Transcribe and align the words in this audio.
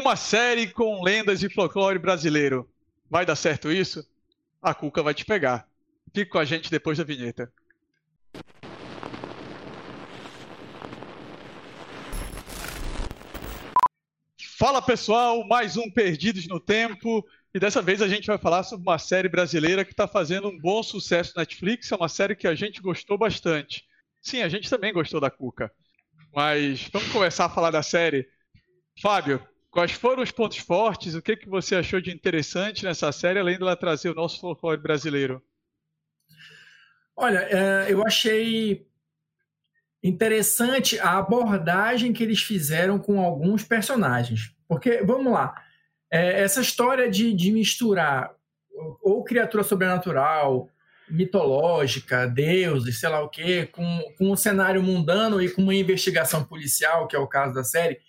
Uma 0.00 0.14
série 0.14 0.68
com 0.68 1.02
lendas 1.02 1.42
e 1.42 1.50
folclore 1.52 1.98
brasileiro. 1.98 2.70
Vai 3.10 3.26
dar 3.26 3.34
certo 3.34 3.68
isso? 3.68 4.08
A 4.62 4.72
Cuca 4.72 5.02
vai 5.02 5.12
te 5.12 5.24
pegar. 5.24 5.68
Fique 6.14 6.30
com 6.30 6.38
a 6.38 6.44
gente 6.44 6.70
depois 6.70 6.98
da 6.98 7.02
vinheta. 7.02 7.52
Fala 14.56 14.80
pessoal, 14.80 15.44
mais 15.48 15.76
um 15.76 15.90
Perdidos 15.90 16.46
no 16.46 16.60
Tempo. 16.60 17.26
E 17.52 17.58
dessa 17.58 17.82
vez 17.82 18.00
a 18.00 18.06
gente 18.06 18.28
vai 18.28 18.38
falar 18.38 18.62
sobre 18.62 18.88
uma 18.88 19.00
série 19.00 19.28
brasileira 19.28 19.84
que 19.84 19.92
está 19.92 20.06
fazendo 20.06 20.46
um 20.46 20.56
bom 20.56 20.80
sucesso 20.80 21.32
na 21.34 21.42
Netflix. 21.42 21.90
É 21.90 21.96
uma 21.96 22.08
série 22.08 22.36
que 22.36 22.46
a 22.46 22.54
gente 22.54 22.80
gostou 22.80 23.18
bastante. 23.18 23.84
Sim, 24.22 24.42
a 24.42 24.48
gente 24.48 24.70
também 24.70 24.92
gostou 24.92 25.20
da 25.20 25.28
Cuca. 25.28 25.72
Mas 26.32 26.88
vamos 26.92 27.10
começar 27.10 27.46
a 27.46 27.50
falar 27.50 27.72
da 27.72 27.82
série. 27.82 28.28
Fábio, 29.02 29.44
quais 29.78 29.92
foram 29.92 30.24
os 30.24 30.32
pontos 30.32 30.58
fortes? 30.58 31.14
O 31.14 31.22
que, 31.22 31.36
que 31.36 31.48
você 31.48 31.76
achou 31.76 32.00
de 32.00 32.10
interessante 32.10 32.84
nessa 32.84 33.12
série, 33.12 33.38
além 33.38 33.56
dela 33.56 33.76
trazer 33.76 34.10
o 34.10 34.14
nosso 34.14 34.40
folclore 34.40 34.82
brasileiro? 34.82 35.40
Olha, 37.14 37.46
é, 37.48 37.86
eu 37.88 38.04
achei 38.04 38.88
interessante 40.02 40.98
a 40.98 41.18
abordagem 41.18 42.12
que 42.12 42.24
eles 42.24 42.42
fizeram 42.42 42.98
com 42.98 43.20
alguns 43.20 43.62
personagens. 43.62 44.52
Porque, 44.66 45.00
vamos 45.04 45.32
lá, 45.32 45.54
é, 46.10 46.40
essa 46.40 46.60
história 46.60 47.08
de, 47.08 47.32
de 47.32 47.52
misturar 47.52 48.34
ou 49.00 49.22
criatura 49.22 49.62
sobrenatural, 49.62 50.68
mitológica, 51.08 52.26
deuses, 52.26 52.98
sei 52.98 53.10
lá 53.10 53.22
o 53.22 53.28
quê, 53.28 53.68
com, 53.70 54.02
com 54.18 54.32
um 54.32 54.36
cenário 54.36 54.82
mundano 54.82 55.40
e 55.40 55.48
com 55.48 55.62
uma 55.62 55.74
investigação 55.74 56.42
policial, 56.42 57.06
que 57.06 57.14
é 57.14 57.18
o 57.20 57.28
caso 57.28 57.54
da 57.54 57.62
série, 57.62 58.00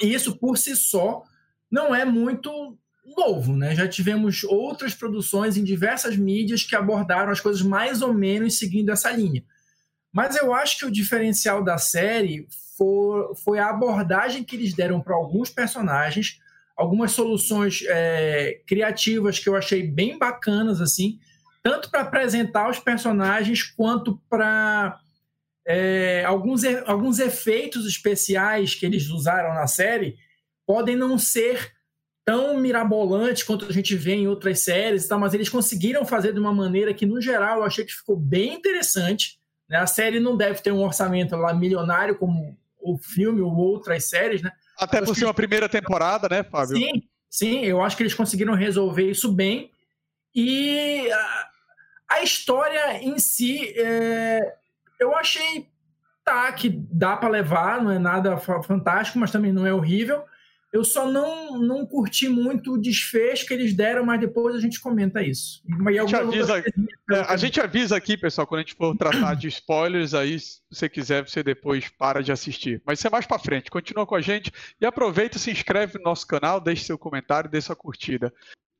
isso 0.00 0.36
por 0.36 0.56
si 0.56 0.76
só 0.76 1.22
não 1.70 1.94
é 1.94 2.04
muito 2.04 2.78
novo, 3.16 3.56
né? 3.56 3.74
Já 3.74 3.86
tivemos 3.86 4.44
outras 4.44 4.94
produções 4.94 5.56
em 5.56 5.64
diversas 5.64 6.16
mídias 6.16 6.62
que 6.64 6.74
abordaram 6.74 7.30
as 7.30 7.40
coisas 7.40 7.62
mais 7.62 8.02
ou 8.02 8.12
menos 8.12 8.58
seguindo 8.58 8.90
essa 8.90 9.10
linha. 9.10 9.44
Mas 10.12 10.36
eu 10.36 10.54
acho 10.54 10.78
que 10.78 10.86
o 10.86 10.90
diferencial 10.90 11.62
da 11.62 11.78
série 11.78 12.46
foi, 12.76 13.34
foi 13.44 13.58
a 13.58 13.70
abordagem 13.70 14.44
que 14.44 14.56
eles 14.56 14.74
deram 14.74 15.00
para 15.00 15.14
alguns 15.14 15.50
personagens, 15.50 16.40
algumas 16.76 17.12
soluções 17.12 17.82
é, 17.86 18.60
criativas 18.66 19.38
que 19.38 19.48
eu 19.48 19.56
achei 19.56 19.86
bem 19.86 20.18
bacanas, 20.18 20.80
assim, 20.80 21.18
tanto 21.62 21.90
para 21.90 22.02
apresentar 22.02 22.70
os 22.70 22.78
personagens 22.78 23.62
quanto 23.62 24.20
para 24.28 25.00
é, 25.66 26.24
alguns, 26.24 26.62
alguns 26.86 27.18
efeitos 27.18 27.86
especiais 27.86 28.74
que 28.74 28.86
eles 28.86 29.08
usaram 29.08 29.52
na 29.52 29.66
série 29.66 30.16
podem 30.64 30.94
não 30.94 31.18
ser 31.18 31.72
tão 32.24 32.58
mirabolantes 32.58 33.42
quanto 33.42 33.66
a 33.66 33.72
gente 33.72 33.94
vê 33.94 34.14
em 34.14 34.28
outras 34.28 34.60
séries, 34.60 35.06
tá? 35.06 35.18
mas 35.18 35.34
eles 35.34 35.48
conseguiram 35.48 36.04
fazer 36.04 36.32
de 36.32 36.40
uma 36.40 36.52
maneira 36.52 36.94
que, 36.94 37.06
no 37.06 37.20
geral, 37.20 37.58
eu 37.58 37.64
achei 37.64 37.84
que 37.84 37.92
ficou 37.92 38.16
bem 38.16 38.54
interessante. 38.54 39.38
Né? 39.68 39.78
A 39.78 39.86
série 39.86 40.20
não 40.20 40.36
deve 40.36 40.60
ter 40.60 40.72
um 40.72 40.84
orçamento 40.84 41.36
lá 41.36 41.52
milionário 41.52 42.16
como 42.16 42.56
o 42.80 42.98
filme 42.98 43.40
ou 43.40 43.54
outras 43.54 44.08
séries, 44.08 44.42
né? 44.42 44.52
Até 44.78 45.00
por 45.02 45.16
ser 45.16 45.24
uma 45.24 45.34
primeira 45.34 45.68
temporada, 45.68 46.28
né, 46.28 46.44
Fábio? 46.44 46.76
Sim, 46.76 47.02
sim, 47.28 47.60
eu 47.64 47.80
acho 47.80 47.96
que 47.96 48.02
eles 48.02 48.14
conseguiram 48.14 48.54
resolver 48.54 49.10
isso 49.10 49.32
bem. 49.32 49.70
E 50.34 51.10
a, 51.10 51.48
a 52.10 52.22
história 52.22 53.02
em 53.02 53.18
si, 53.18 53.72
é, 53.76 54.54
eu 54.98 55.14
achei 55.16 55.68
tá, 56.24 56.52
que 56.52 56.68
dá 56.68 57.16
para 57.16 57.28
levar, 57.28 57.82
não 57.82 57.90
é 57.90 57.98
nada 57.98 58.36
fantástico, 58.36 59.18
mas 59.18 59.30
também 59.30 59.52
não 59.52 59.66
é 59.66 59.72
horrível. 59.72 60.24
Eu 60.72 60.84
só 60.84 61.10
não, 61.10 61.58
não 61.58 61.86
curti 61.86 62.28
muito 62.28 62.74
o 62.74 62.78
desfecho 62.78 63.46
que 63.46 63.54
eles 63.54 63.72
deram, 63.72 64.04
mas 64.04 64.20
depois 64.20 64.54
a 64.54 64.60
gente 64.60 64.80
comenta 64.80 65.22
isso. 65.22 65.62
A 65.86 65.90
gente, 65.92 66.16
avisa, 66.16 66.58
é, 66.58 67.20
a 67.20 67.36
gente 67.36 67.60
avisa 67.60 67.96
aqui, 67.96 68.16
pessoal, 68.16 68.46
quando 68.46 68.58
a 68.58 68.62
gente 68.62 68.74
for 68.74 68.94
tratar 68.96 69.34
de 69.34 69.48
spoilers, 69.48 70.12
aí, 70.12 70.38
se 70.38 70.60
você 70.70 70.88
quiser, 70.88 71.26
você 71.26 71.42
depois 71.42 71.88
para 71.88 72.22
de 72.22 72.32
assistir. 72.32 72.82
Mas 72.84 72.98
isso 72.98 73.06
é 73.06 73.10
mais 73.10 73.24
para 73.24 73.38
frente. 73.38 73.70
Continua 73.70 74.04
com 74.04 74.16
a 74.16 74.20
gente 74.20 74.52
e 74.78 74.84
aproveita, 74.84 75.38
se 75.38 75.50
inscreve 75.50 75.98
no 75.98 76.04
nosso 76.04 76.26
canal, 76.26 76.60
deixe 76.60 76.84
seu 76.84 76.98
comentário, 76.98 77.48
deixe 77.48 77.68
sua 77.68 77.76
curtida. 77.76 78.34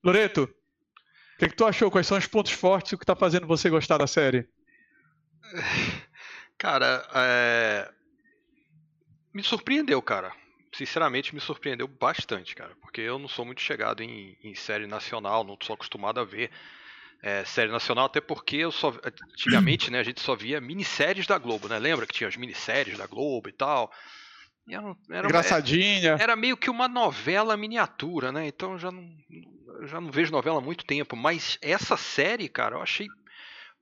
Loreto, 0.05 0.43
o 0.43 1.39
que, 1.39 1.49
que, 1.49 1.57
tu 1.57 1.65
achou? 1.65 1.91
Quais 1.91 2.07
são 2.07 2.19
os 2.19 2.27
pontos 2.27 2.53
fortes 2.53 2.93
e 2.93 2.95
o 2.95 2.99
que 2.99 3.05
está 3.05 3.15
fazendo 3.15 3.47
você 3.47 3.71
gostar 3.71 3.99
da 3.99 4.07
série? 4.07 4.47
Cara, 6.59 7.07
é... 7.15 7.91
me 9.35 9.43
surpreendeu, 9.43 10.01
cara 10.01 10.33
sinceramente 10.77 11.35
me 11.35 11.41
surpreendeu 11.41 11.89
bastante, 11.89 12.55
cara, 12.55 12.77
porque 12.83 13.01
eu 13.01 13.19
não 13.19 13.29
sou 13.29 13.47
muito 13.47 13.63
chegado 13.63 14.03
em, 14.03 14.37
em 14.45 14.55
série 14.55 14.87
nacional, 14.87 15.43
não 15.43 15.57
sou 15.63 15.73
acostumado 15.73 16.21
a 16.21 16.25
ver 16.25 16.51
é, 17.23 17.45
série 17.45 17.71
nacional, 17.71 18.07
até 18.07 18.21
porque 18.21 18.57
eu 18.57 18.71
só 18.71 18.95
antigamente, 19.33 19.91
né, 19.91 19.99
a 19.99 20.03
gente 20.03 20.21
só 20.21 20.37
via 20.37 20.61
minisséries 20.61 21.27
da 21.27 21.39
Globo, 21.39 21.69
né? 21.69 21.79
Lembra 21.79 22.07
que 22.07 22.13
tinha 22.13 22.29
as 22.29 22.37
minisséries 22.37 22.99
da 22.99 23.07
Globo 23.07 23.49
e 23.49 23.53
tal? 23.53 23.91
E 24.69 24.75
era, 24.75 24.97
era, 25.11 25.27
Engraçadinha. 25.27 26.11
Era, 26.13 26.23
era, 26.23 26.37
meio 26.37 26.57
que 26.57 26.69
uma 26.69 26.89
novela 26.89 27.57
miniatura, 27.57 28.31
né? 28.31 28.47
Então 28.47 28.73
eu 28.73 28.79
já 28.79 28.91
não, 28.91 29.09
já 29.85 30.01
não 30.01 30.11
vejo 30.11 30.31
novela 30.31 30.59
há 30.59 30.63
muito 30.63 30.85
tempo, 30.85 31.17
mas 31.17 31.59
essa 31.63 31.97
série, 31.97 32.49
cara, 32.49 32.77
eu 32.77 32.83
achei 32.83 33.07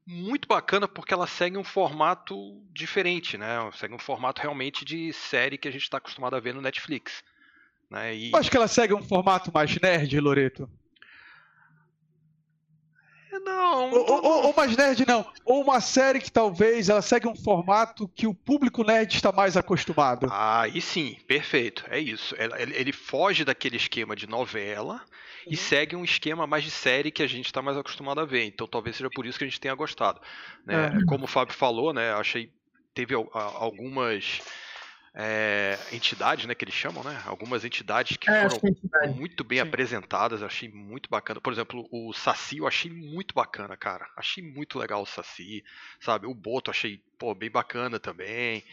muito 0.07 0.47
bacana 0.47 0.87
porque 0.87 1.15
ela 1.15 1.27
segue 1.27 1.57
um 1.57 1.65
formato 1.65 2.63
diferente, 2.73 3.39
né? 3.39 3.57
Segue 3.75 3.95
um 3.95 3.99
formato 3.99 4.43
realmente 4.43 4.85
de 4.85 5.13
série 5.13 5.59
que 5.59 5.69
a 5.69 5.71
gente 5.71 5.83
está 5.83 5.99
acostumado 5.99 6.37
a 6.37 6.41
ver 6.41 6.55
no 6.55 6.61
Netflix. 6.61 7.23
Né? 7.91 8.15
E... 8.15 8.31
Acho 8.35 8.51
que 8.51 8.57
ela 8.57 8.69
segue 8.69 8.95
um 8.95 9.03
formato 9.03 9.51
mais 9.53 9.75
nerd, 9.81 10.19
Loreto. 10.21 10.69
Não. 13.45 13.91
Ou, 13.91 14.25
ou, 14.25 14.47
ou, 14.47 14.55
mais 14.57 14.77
nerd, 14.77 15.05
não. 15.07 15.27
Ou 15.45 15.63
uma 15.63 15.81
série 15.81 16.21
que 16.21 16.33
talvez 16.33 16.89
ela 16.89 17.03
segue 17.03 17.29
um 17.29 17.35
formato 17.35 18.09
que 18.09 18.27
o 18.27 18.35
público 18.35 18.83
nerd 18.83 19.15
está 19.15 19.31
mais 19.31 19.57
acostumado. 19.57 20.29
Ah, 20.31 20.67
e 20.69 20.81
sim, 20.81 21.17
perfeito. 21.27 21.85
É 21.91 21.99
isso. 21.99 22.35
Ele, 22.39 22.75
ele 22.75 22.93
foge 22.93 23.45
daquele 23.45 23.77
esquema 23.77 24.17
de 24.17 24.27
novela 24.27 24.95
uhum. 24.95 25.53
e 25.53 25.57
segue 25.57 25.95
um 25.95 26.05
esquema 26.05 26.47
mais 26.47 26.65
de 26.65 26.71
série 26.71 27.11
que 27.11 27.23
a 27.23 27.27
gente 27.27 27.47
está 27.47 27.61
mais 27.61 27.77
acostumado 27.77 28.21
a 28.21 28.25
ver. 28.25 28.45
Então 28.45 28.67
talvez 28.67 28.97
seja 28.97 29.11
por 29.11 29.27
isso 29.27 29.39
que 29.39 29.45
a 29.45 29.49
gente 29.49 29.61
tenha 29.61 29.75
gostado. 29.75 30.21
Né? 30.65 30.93
É. 31.03 31.05
Como 31.07 31.25
o 31.25 31.29
Fábio 31.29 31.55
falou, 31.55 31.93
né? 31.93 32.13
Achei. 32.15 32.51
Teve 32.95 33.13
algumas 33.13 34.41
é, 35.17 35.79
entidades, 35.93 36.45
né, 36.45 36.55
que 36.57 36.65
eles 36.65 36.75
chamam, 36.75 37.05
né? 37.05 37.23
Algumas 37.25 37.65
entidades 37.65 38.17
que 38.17 38.29
é, 38.29 38.49
foram 38.49 38.69
entidade. 38.69 39.15
muito 39.15 39.45
bem 39.45 39.59
Sim. 39.61 39.69
apresentadas, 39.69 40.41
eu 40.41 40.47
achei 40.47 40.69
muito 40.69 41.09
bacana. 41.09 41.41
Por 41.41 41.53
exemplo, 41.53 41.87
o 41.91 42.13
Saci 42.13 42.59
eu 42.59 42.67
achei 42.67 42.91
muito 42.91 43.33
bacana, 43.33 43.77
cara. 43.77 44.09
Achei 44.17 44.43
muito 44.43 44.77
legal 44.77 45.03
o 45.03 45.07
Saci, 45.07 45.65
sabe? 46.01 46.27
O 46.27 46.35
Boto 46.35 46.71
achei, 46.71 47.01
pô, 47.17 47.33
bem 47.33 47.49
bacana 47.49 48.01
também, 48.01 48.65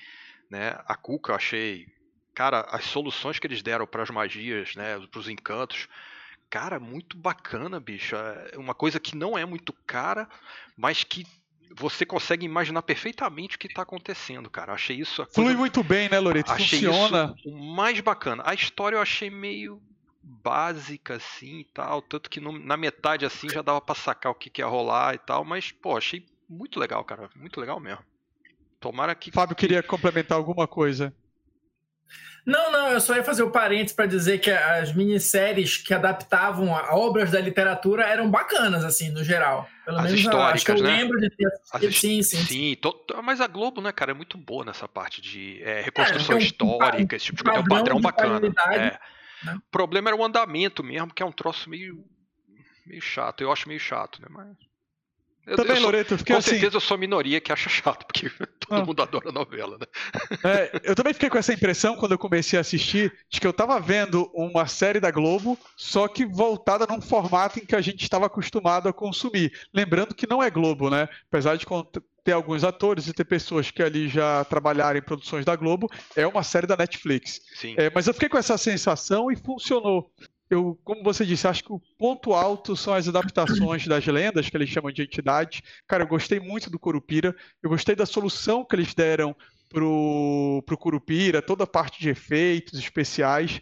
né? 0.50 0.76
A 0.88 0.96
Cuca 0.96 1.32
eu 1.32 1.36
achei, 1.36 1.88
cara, 2.34 2.62
as 2.72 2.86
soluções 2.86 3.38
que 3.38 3.46
eles 3.46 3.62
deram 3.62 3.86
para 3.86 4.02
as 4.02 4.10
magias, 4.10 4.76
né, 4.76 4.98
para 5.12 5.20
os 5.20 5.30
encantos, 5.30 5.88
cara, 6.50 6.80
muito 6.80 7.16
bacana, 7.18 7.80
bicho. 7.80 8.16
É 8.16 8.58
uma 8.58 8.74
coisa 8.74 9.00
que 9.00 9.16
não 9.16 9.38
é 9.38 9.46
muito 9.46 9.72
cara, 9.86 10.28
mas 10.76 11.04
que 11.04 11.24
você 11.76 12.06
consegue 12.06 12.46
imaginar 12.46 12.82
perfeitamente 12.82 13.56
o 13.56 13.60
que 13.60 13.68
está 13.68 13.82
acontecendo, 13.82 14.50
cara. 14.50 14.72
Eu 14.72 14.76
achei 14.76 14.98
isso. 14.98 15.18
Coisa... 15.18 15.32
Flui 15.34 15.56
muito 15.56 15.84
bem, 15.84 16.10
né, 16.10 16.20
Loreto? 16.20 16.52
Achei 16.52 16.80
Funciona. 16.80 17.34
Isso 17.38 17.50
o 17.50 17.76
mais 17.76 18.00
bacana. 18.00 18.44
A 18.46 18.54
história 18.54 18.96
eu 18.96 19.02
achei 19.02 19.30
meio 19.30 19.82
básica, 20.22 21.16
assim 21.16 21.60
e 21.60 21.64
tal. 21.66 22.02
Tanto 22.02 22.30
que 22.30 22.40
no, 22.40 22.58
na 22.58 22.78
metade, 22.78 23.26
assim, 23.26 23.50
já 23.50 23.62
dava 23.62 23.82
pra 23.82 23.96
sacar 23.96 24.32
o 24.32 24.36
que, 24.36 24.50
que 24.50 24.62
ia 24.62 24.68
rolar 24.68 25.16
e 25.16 25.20
tal. 25.20 25.44
Mas, 25.44 25.72
pô, 25.72 25.98
achei 25.98 26.26
muito 26.48 26.80
legal, 26.80 27.04
cara. 27.04 27.30
Muito 27.36 27.60
legal 27.60 27.80
mesmo. 27.80 28.04
Tomara 28.80 29.14
que. 29.16 29.32
Fábio 29.32 29.56
queria 29.56 29.84
complementar 29.84 30.38
alguma 30.38 30.68
coisa. 30.68 31.14
Não, 32.46 32.72
não, 32.72 32.88
eu 32.90 33.00
só 33.00 33.16
ia 33.16 33.24
fazer 33.24 33.44
o 33.44 33.52
parênteses 33.52 33.94
para 33.94 34.08
dizer 34.08 34.40
que 34.40 34.50
as 34.50 34.94
minisséries 34.94 35.78
que 35.78 35.94
adaptavam 35.94 36.70
obras 36.70 37.30
da 37.30 37.40
literatura 37.40 38.04
eram 38.04 38.30
bacanas, 38.30 38.84
assim, 38.84 39.10
no 39.10 39.24
geral. 39.24 39.70
Pelo 39.86 39.98
As 39.98 40.06
menos 40.06 40.20
históricas, 40.20 40.80
eu, 40.80 40.86
eu 40.86 40.92
né? 40.92 40.98
lembro 40.98 41.20
de 41.20 41.30
ter 41.30 41.48
assistido. 41.72 41.94
Sim, 41.94 42.24
sim. 42.24 42.46
Sim, 42.46 42.76
tô, 42.82 42.96
mas 43.24 43.42
a 43.42 43.48
Globo, 43.48 43.80
né, 43.80 43.92
cara, 43.92 44.12
é 44.12 44.14
muito 44.14 44.38
boa 44.38 44.66
nessa 44.66 44.88
parte 44.88 45.22
de 45.22 45.62
é, 45.62 45.82
reconstrução 45.82 46.36
é, 46.36 46.40
um, 46.40 46.42
histórica, 46.42 47.16
esse 47.16 47.26
tipo 47.26 47.38
de 47.38 47.44
coisa. 47.44 47.60
É 47.60 47.62
um 47.62 47.68
padrão 47.68 48.02
bacana. 48.02 48.54
É. 48.72 49.00
Né? 49.44 49.56
O 49.56 49.72
problema 49.72 50.10
era 50.10 50.16
o 50.16 50.24
andamento 50.24 50.84
mesmo, 50.84 51.14
que 51.14 51.22
é 51.22 51.26
um 51.26 51.32
troço 51.32 51.70
meio, 51.70 52.04
meio 52.86 53.02
chato. 53.02 53.42
Eu 53.42 53.52
acho 53.52 53.68
meio 53.68 53.80
chato, 53.80 54.22
né? 54.22 54.28
Mas. 54.30 54.71
Eu, 55.46 55.56
Também, 55.56 55.78
eu 55.78 55.82
Loreto, 55.84 56.18
fiquei 56.18 56.36
com 56.36 56.40
assim. 56.40 56.52
certeza 56.52 56.78
eu 56.78 56.82
sou 56.82 56.96
a 56.96 56.98
minoria 57.00 57.42
que 57.42 57.52
acha 57.52 57.70
chato, 57.70 58.06
porque 58.06 58.30
todo 58.60 58.82
Ah. 58.82 58.86
mundo 58.86 59.02
adora 59.02 59.32
novela, 59.32 59.78
né? 59.80 59.86
É, 60.44 60.82
eu 60.84 60.96
também 60.96 61.14
fiquei 61.14 61.30
com 61.30 61.38
essa 61.38 61.54
impressão 61.54 61.96
quando 61.96 62.12
eu 62.14 62.18
comecei 62.18 62.58
a 62.58 62.62
assistir 62.62 63.12
de 63.30 63.40
que 63.40 63.48
eu 63.48 63.54
tava 63.54 63.80
vendo 63.80 64.30
uma 64.34 64.66
série 64.68 65.00
da 65.00 65.12
Globo, 65.12 65.58
só 65.76 66.08
que 66.08 66.26
voltada 66.26 66.86
num 66.88 67.02
formato 67.02 67.60
em 67.60 67.66
que 67.66 67.76
a 67.76 67.82
gente 67.82 68.04
estava 68.04 68.28
acostumado 68.28 68.88
a 68.88 68.94
consumir. 68.94 69.52
Lembrando 69.74 70.14
que 70.16 70.28
não 70.28 70.42
é 70.44 70.50
Globo, 70.50 70.90
né? 70.90 71.08
Apesar 71.28 71.56
de 71.58 71.66
ter 72.24 72.34
alguns 72.34 72.64
atores 72.64 73.08
e 73.08 73.14
ter 73.14 73.26
pessoas 73.26 73.72
que 73.72 73.82
ali 73.82 74.08
já 74.08 74.44
trabalharam 74.46 75.00
em 75.00 75.02
produções 75.02 75.44
da 75.44 75.56
Globo, 75.56 75.90
é 76.16 76.26
uma 76.28 76.44
série 76.44 76.68
da 76.68 76.78
Netflix. 76.78 77.42
Sim. 77.56 77.74
É, 77.78 77.92
mas 77.94 78.08
eu 78.08 78.14
fiquei 78.14 78.30
com 78.30 78.38
essa 78.38 78.58
sensação 78.58 79.32
e 79.32 79.36
funcionou. 79.36 80.12
Eu, 80.52 80.78
como 80.84 81.02
você 81.02 81.26
disse, 81.26 81.48
acho 81.48 81.64
que 81.64 81.72
o 81.72 81.82
ponto 81.98 82.34
alto 82.34 82.76
são 82.76 82.94
as 82.94 83.08
adaptações 83.08 83.88
das 83.88 84.06
lendas, 84.06 84.50
que 84.50 84.58
eles 84.58 84.68
chamam 84.70 84.92
de 84.92 85.02
entidades. 85.02 85.62
Cara, 85.88 86.04
eu 86.04 86.08
gostei 86.08 86.42
muito 86.42 86.70
do 86.70 86.78
Curupira, 86.78 87.34
eu 87.64 87.70
gostei 87.70 87.96
da 87.96 88.06
solução 88.06 88.66
que 88.66 88.76
eles 88.76 88.94
deram 88.94 89.34
pro, 89.70 90.62
pro 90.66 90.78
Curupira, 90.78 91.42
toda 91.42 91.64
a 91.64 91.68
parte 91.68 92.02
de 92.02 92.10
efeitos 92.10 92.78
especiais. 92.78 93.62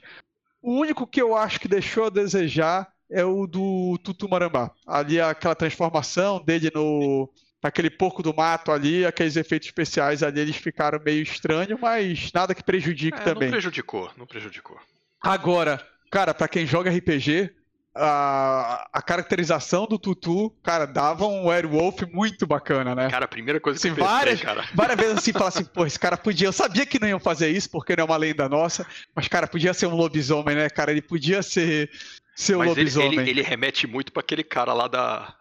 O 0.61 0.73
único 0.79 1.05
que 1.05 1.21
eu 1.21 1.37
acho 1.37 1.59
que 1.59 1.67
deixou 1.67 2.05
a 2.05 2.09
desejar 2.09 2.91
é 3.07 3.23
o 3.23 3.45
do 3.45 3.97
Tutu 4.03 4.27
Marambá. 4.27 4.71
Ali 4.87 5.21
aquela 5.21 5.53
transformação 5.55 6.43
dele 6.43 6.71
no 6.73 7.31
aquele 7.61 7.89
porco 7.89 8.23
do 8.23 8.33
mato 8.33 8.71
ali, 8.71 9.05
aqueles 9.05 9.35
efeitos 9.35 9.67
especiais 9.67 10.23
ali, 10.23 10.39
eles 10.39 10.55
ficaram 10.55 10.99
meio 11.03 11.21
estranhos, 11.21 11.79
mas 11.79 12.31
nada 12.33 12.55
que 12.55 12.63
prejudique 12.63 13.17
É, 13.19 13.21
também. 13.23 13.49
não 13.49 13.51
prejudicou, 13.51 14.09
não 14.17 14.25
prejudicou. 14.25 14.79
Agora, 15.21 15.85
cara, 16.09 16.33
pra 16.33 16.47
quem 16.47 16.65
joga 16.65 16.89
RPG, 16.91 17.51
a, 17.95 18.87
a 18.93 19.01
caracterização 19.01 19.85
do 19.87 19.97
Tutu, 19.99 20.51
cara, 20.63 20.85
dava 20.85 21.25
um 21.25 21.47
werewolf 21.47 22.01
muito 22.13 22.45
bacana, 22.47 22.95
né? 22.95 23.09
Cara, 23.09 23.25
a 23.25 23.27
primeira 23.27 23.59
coisa 23.59 23.79
que 23.79 23.87
Assim, 23.87 23.89
eu 23.89 23.95
pensei, 23.95 24.09
várias- 24.17 24.41
cara. 24.41 24.63
Várias 24.73 24.97
vezes 24.97 25.17
assim, 25.17 25.33
falar 25.33 25.47
assim, 25.49 25.65
pô, 25.65 25.85
esse 25.85 25.99
cara 25.99 26.15
podia. 26.15 26.47
Eu 26.47 26.53
sabia 26.53 26.85
que 26.85 26.99
não 26.99 27.07
iam 27.07 27.19
fazer 27.19 27.49
isso, 27.49 27.69
porque 27.69 27.95
não 27.95 28.03
é 28.03 28.05
uma 28.05 28.17
lenda 28.17 28.47
nossa, 28.47 28.85
mas, 29.15 29.27
cara, 29.27 29.47
podia 29.47 29.73
ser 29.73 29.87
um 29.87 29.95
lobisomem, 29.95 30.55
né, 30.55 30.69
cara? 30.69 30.91
Ele 30.91 31.01
podia 31.01 31.41
ser, 31.41 31.89
ser 32.35 32.55
um 32.55 32.59
Mas 32.59 32.69
ele, 32.71 32.79
lobisomem. 32.81 33.19
ele, 33.19 33.29
ele 33.31 33.41
remete 33.41 33.85
muito 33.87 34.11
pra 34.13 34.21
aquele 34.21 34.43
cara 34.43 34.71
lá 34.73 34.87
da, 34.87 35.33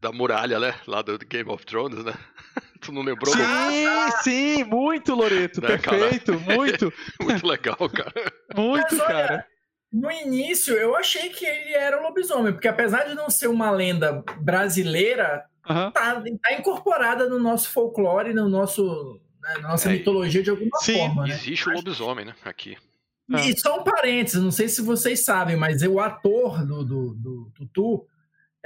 da 0.00 0.10
muralha, 0.12 0.58
né? 0.60 0.74
Lá 0.86 1.02
do 1.02 1.18
Game 1.18 1.50
of 1.50 1.66
Thrones, 1.66 2.02
né? 2.04 2.14
tu 2.80 2.92
não 2.92 3.02
lembrou? 3.02 3.34
Sim, 3.34 3.86
sim, 4.22 4.64
muito, 4.64 5.14
Loreto. 5.14 5.60
Né, 5.60 5.76
cara? 5.76 5.98
perfeito, 5.98 6.40
muito, 6.40 6.92
Muito 7.20 7.46
legal, 7.46 7.76
cara. 7.90 8.32
muito, 8.56 8.86
Mas 8.96 9.00
olha, 9.00 9.08
cara. 9.08 9.46
No 9.92 10.10
início, 10.10 10.74
eu 10.74 10.96
achei 10.96 11.28
que 11.30 11.46
ele 11.46 11.72
era 11.72 11.98
um 11.98 12.02
lobisomem, 12.02 12.52
porque 12.52 12.68
apesar 12.68 13.04
de 13.04 13.14
não 13.14 13.30
ser 13.30 13.46
uma 13.46 13.70
lenda 13.70 14.22
brasileira, 14.40 15.44
Aham. 15.68 15.90
tá, 15.90 16.20
tá 16.20 16.54
incorporada 16.54 17.28
no 17.28 17.38
nosso 17.38 17.70
folclore, 17.70 18.34
no 18.34 18.48
nosso, 18.48 19.20
né, 19.40 19.54
na 19.60 19.68
nossa 19.68 19.88
É, 19.88 19.92
mitologia 19.92 20.42
de 20.42 20.50
alguma 20.50 20.78
sim, 20.80 20.98
forma. 20.98 21.26
Né? 21.26 21.34
Existe 21.34 21.68
o 21.68 21.72
lobisomem, 21.72 22.24
né? 22.24 22.34
Aqui. 22.44 22.76
E 23.28 23.58
só 23.58 23.80
um 23.80 23.84
parênteses, 23.84 24.40
não 24.40 24.52
sei 24.52 24.68
se 24.68 24.80
vocês 24.80 25.24
sabem, 25.24 25.56
mas 25.56 25.82
o 25.82 25.98
ator 25.98 26.64
do, 26.64 26.84
do, 26.84 27.14
do 27.14 27.52
Tutu 27.54 28.06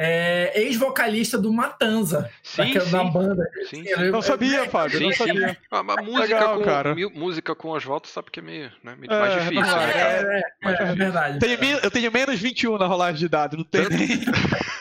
é 0.02 0.62
ex-vocalista 0.62 1.36
do 1.36 1.52
Matanza, 1.52 2.30
Sim, 2.42 2.56
daquela- 2.72 2.84
da 2.90 3.04
sim. 3.04 3.10
banda. 3.12 3.50
Sim, 3.68 3.82
Eu- 3.86 3.98
sim. 3.98 4.04
eu- 4.04 4.12
Não 4.12 4.22
sabia, 4.22 4.68
Fábio, 4.70 4.98
Sim, 4.98 5.04
não 5.04 5.12
sim. 5.12 5.18
sabia. 5.18 5.58
A, 5.70 5.78
a 5.78 5.82
música, 6.02 6.20
Legal, 6.22 6.58
com, 6.58 6.64
cara. 6.64 6.94
mi- 6.94 7.12
música 7.12 7.54
com 7.54 7.68
Oswaldo 7.68 8.08
sabe 8.08 8.30
que 8.30 8.40
é 8.40 8.42
meio, 8.42 8.72
né, 8.82 8.96
meio 8.98 9.12
É, 9.12 9.20
mais 9.20 9.34
difícil, 9.34 9.60
não 9.60 9.76
né, 9.76 9.90
é. 9.90 9.92
cara? 9.92 10.10
É, 10.34 10.38
é, 10.38 10.42
Mais 10.64 10.74
é, 10.80 10.84
difícil. 10.84 10.96
verdade. 10.96 11.38
Tenho 11.38 11.78
eu 11.82 11.90
tenho 11.90 12.10
menos 12.12 12.40
21 12.40 12.78
na 12.78 12.86
rolagem 12.86 13.18
de 13.20 13.28
dados, 13.28 13.58
não 13.58 13.64
tem 13.64 13.82
Tanto- 13.82 13.96
nem. 13.96 14.08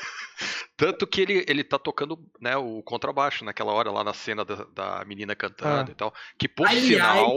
Tanto 0.77 1.05
que 1.05 1.19
ele, 1.21 1.43
ele 1.47 1.61
tá 1.63 1.77
tocando 1.77 2.17
né, 2.39 2.55
o 2.55 2.81
contrabaixo 2.83 3.43
naquela 3.43 3.73
hora 3.73 3.91
lá 3.91 4.01
na 4.01 4.13
cena 4.13 4.45
da, 4.45 4.65
da 4.73 5.03
menina 5.05 5.35
cantando 5.35 5.89
Ah. 5.89 5.91
e 5.91 5.95
tal. 5.95 6.13
Que 6.37 6.47
por 6.47 6.65
Aliás, 6.65 6.85
sinal. 6.85 7.35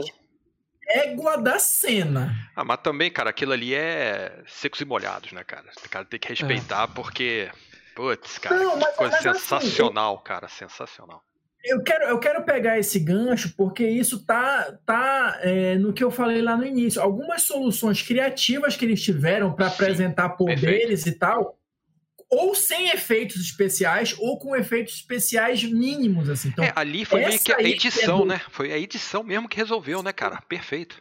Égua 0.87 1.37
da 1.37 1.59
cena. 1.59 2.33
Ah, 2.55 2.63
mas 2.63 2.77
também, 2.81 3.09
cara, 3.11 3.29
aquilo 3.31 3.51
ali 3.51 3.73
é 3.73 4.41
secos 4.47 4.79
e 4.79 4.85
molhados, 4.85 5.31
né, 5.33 5.43
cara? 5.43 5.65
O 5.85 5.89
cara 5.89 6.05
tem 6.05 6.19
que 6.19 6.29
respeitar 6.29 6.87
porque. 6.89 7.49
Putz, 7.95 8.37
cara, 8.39 8.55
Não, 8.57 8.77
mas- 8.77 8.95
coisa 8.95 9.15
mas 9.17 9.25
assim, 9.25 9.39
sensacional, 9.39 10.17
cara. 10.19 10.47
Sensacional. 10.47 11.21
Eu 11.65 11.81
quero, 11.81 12.03
eu 12.05 12.19
quero 12.19 12.43
pegar 12.43 12.77
esse 12.77 12.99
gancho 12.99 13.53
porque 13.55 13.87
isso 13.87 14.25
tá, 14.25 14.77
tá 14.85 15.39
é, 15.41 15.75
no 15.77 15.93
que 15.93 16.03
eu 16.03 16.11
falei 16.11 16.41
lá 16.41 16.57
no 16.57 16.65
início. 16.65 17.01
Algumas 17.01 17.43
soluções 17.43 18.01
criativas 18.01 18.75
que 18.75 18.83
eles 18.83 19.01
tiveram 19.01 19.53
para 19.53 19.67
apresentar 19.67 20.29
perfeito. 20.31 20.59
poderes 20.61 21.05
e 21.05 21.13
tal, 21.17 21.57
ou 22.29 22.53
sem 22.53 22.89
efeitos 22.89 23.37
especiais, 23.39 24.13
ou 24.19 24.37
com 24.39 24.55
efeitos 24.55 24.95
especiais 24.95 25.63
mínimos, 25.63 26.29
assim. 26.29 26.49
Então, 26.49 26.65
é, 26.65 26.73
ali 26.75 27.05
foi 27.05 27.23
meio 27.23 27.39
que 27.39 27.53
a 27.53 27.57
aí 27.57 27.71
edição, 27.71 28.15
é 28.17 28.21
do- 28.21 28.25
né? 28.25 28.41
Foi 28.49 28.73
a 28.73 28.77
edição 28.77 29.23
mesmo 29.23 29.47
que 29.47 29.55
resolveu, 29.55 30.03
né, 30.03 30.11
cara? 30.11 30.41
Perfeito. 30.49 30.99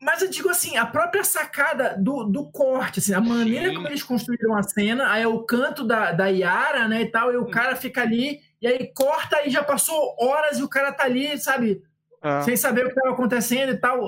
Mas 0.00 0.22
eu 0.22 0.30
digo 0.30 0.48
assim, 0.48 0.76
a 0.76 0.86
própria 0.86 1.24
sacada 1.24 1.96
do, 1.98 2.22
do 2.24 2.50
corte, 2.50 3.00
assim, 3.00 3.12
a 3.12 3.20
maneira 3.20 3.68
Sim. 3.68 3.74
como 3.74 3.88
eles 3.88 4.02
construíram 4.02 4.54
a 4.56 4.62
cena, 4.62 5.10
aí 5.10 5.22
é 5.22 5.26
o 5.26 5.42
canto 5.42 5.84
da, 5.84 6.12
da 6.12 6.26
Yara, 6.28 6.86
né, 6.86 7.02
e 7.02 7.06
tal, 7.10 7.32
e 7.32 7.36
Hum. 7.36 7.42
o 7.42 7.50
cara 7.50 7.74
fica 7.74 8.00
ali, 8.02 8.38
e 8.62 8.66
aí 8.68 8.92
corta 8.94 9.44
e 9.46 9.50
já 9.50 9.62
passou 9.62 10.14
horas 10.20 10.58
e 10.58 10.62
o 10.62 10.68
cara 10.68 10.92
tá 10.92 11.04
ali, 11.04 11.36
sabe, 11.38 11.82
Ah. 12.22 12.42
sem 12.42 12.56
saber 12.56 12.82
o 12.82 12.84
que 12.90 12.94
estava 12.96 13.12
acontecendo 13.14 13.70
e 13.72 13.76
tal, 13.76 14.00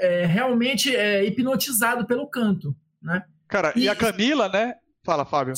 é, 0.00 0.24
realmente 0.26 0.94
é, 0.94 1.24
hipnotizado 1.24 2.06
pelo 2.06 2.26
canto, 2.28 2.74
né? 3.00 3.22
Cara, 3.48 3.72
e 3.76 3.84
E- 3.84 3.88
a 3.88 3.94
Camila, 3.94 4.48
né? 4.48 4.74
Fala, 5.04 5.24
Fábio. 5.24 5.54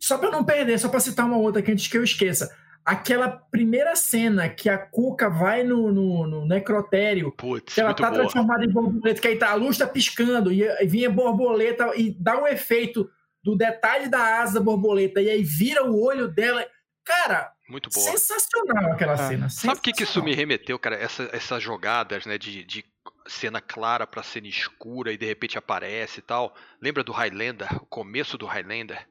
Só 0.00 0.18
para 0.18 0.30
não 0.30 0.42
perder, 0.44 0.78
só 0.78 0.88
para 0.88 0.98
citar 0.98 1.26
uma 1.26 1.36
outra 1.36 1.60
aqui 1.60 1.70
antes 1.70 1.86
que 1.86 1.96
eu 1.96 2.02
esqueça, 2.02 2.50
aquela 2.84 3.28
primeira 3.28 3.94
cena 3.96 4.48
que 4.48 4.68
a 4.68 4.78
Cuca 4.78 5.28
vai 5.30 5.62
no, 5.62 5.92
no, 5.92 6.26
no 6.26 6.46
necrotério 6.46 7.30
Putz, 7.32 7.74
que 7.74 7.80
ela 7.80 7.94
tá 7.94 8.10
boa. 8.10 8.20
transformada 8.22 8.64
em 8.64 8.68
borboleta, 8.70 9.20
que 9.20 9.28
aí 9.28 9.36
tá, 9.38 9.50
a 9.50 9.54
luz 9.54 9.78
tá 9.78 9.86
piscando, 9.86 10.52
e, 10.52 10.62
e 10.64 10.86
vinha 10.86 11.10
borboleta, 11.10 11.92
e 11.96 12.10
dá 12.18 12.40
um 12.40 12.46
efeito 12.46 13.08
do 13.42 13.56
detalhe 13.56 14.08
da 14.08 14.40
asa 14.40 14.54
da 14.54 14.60
borboleta, 14.64 15.20
e 15.20 15.30
aí 15.30 15.42
vira 15.42 15.84
o 15.84 16.02
olho 16.02 16.28
dela. 16.28 16.66
Cara, 17.04 17.50
Muito 17.68 17.88
boa. 17.90 18.06
sensacional 18.10 18.92
aquela 18.92 19.14
Ah. 19.14 19.28
cena. 19.28 19.48
Sabe 19.48 19.78
o 19.78 19.82
que, 19.82 19.92
que 19.92 20.02
isso 20.04 20.22
me 20.22 20.34
remeteu, 20.34 20.78
cara? 20.78 20.96
Essa, 20.96 21.28
essas 21.32 21.62
jogadas, 21.62 22.26
né, 22.26 22.36
de, 22.38 22.62
de 22.64 22.84
cena 23.26 23.60
clara 23.60 24.06
pra 24.06 24.22
cena 24.22 24.46
escura 24.48 25.12
e 25.12 25.16
de 25.16 25.24
repente 25.26 25.56
aparece 25.56 26.18
e 26.20 26.22
tal. 26.22 26.54
Lembra 26.80 27.02
do 27.02 27.12
Highlander? 27.12 27.68
O 27.82 27.86
começo 27.86 28.36
do 28.36 28.46
Highlander? 28.46 29.06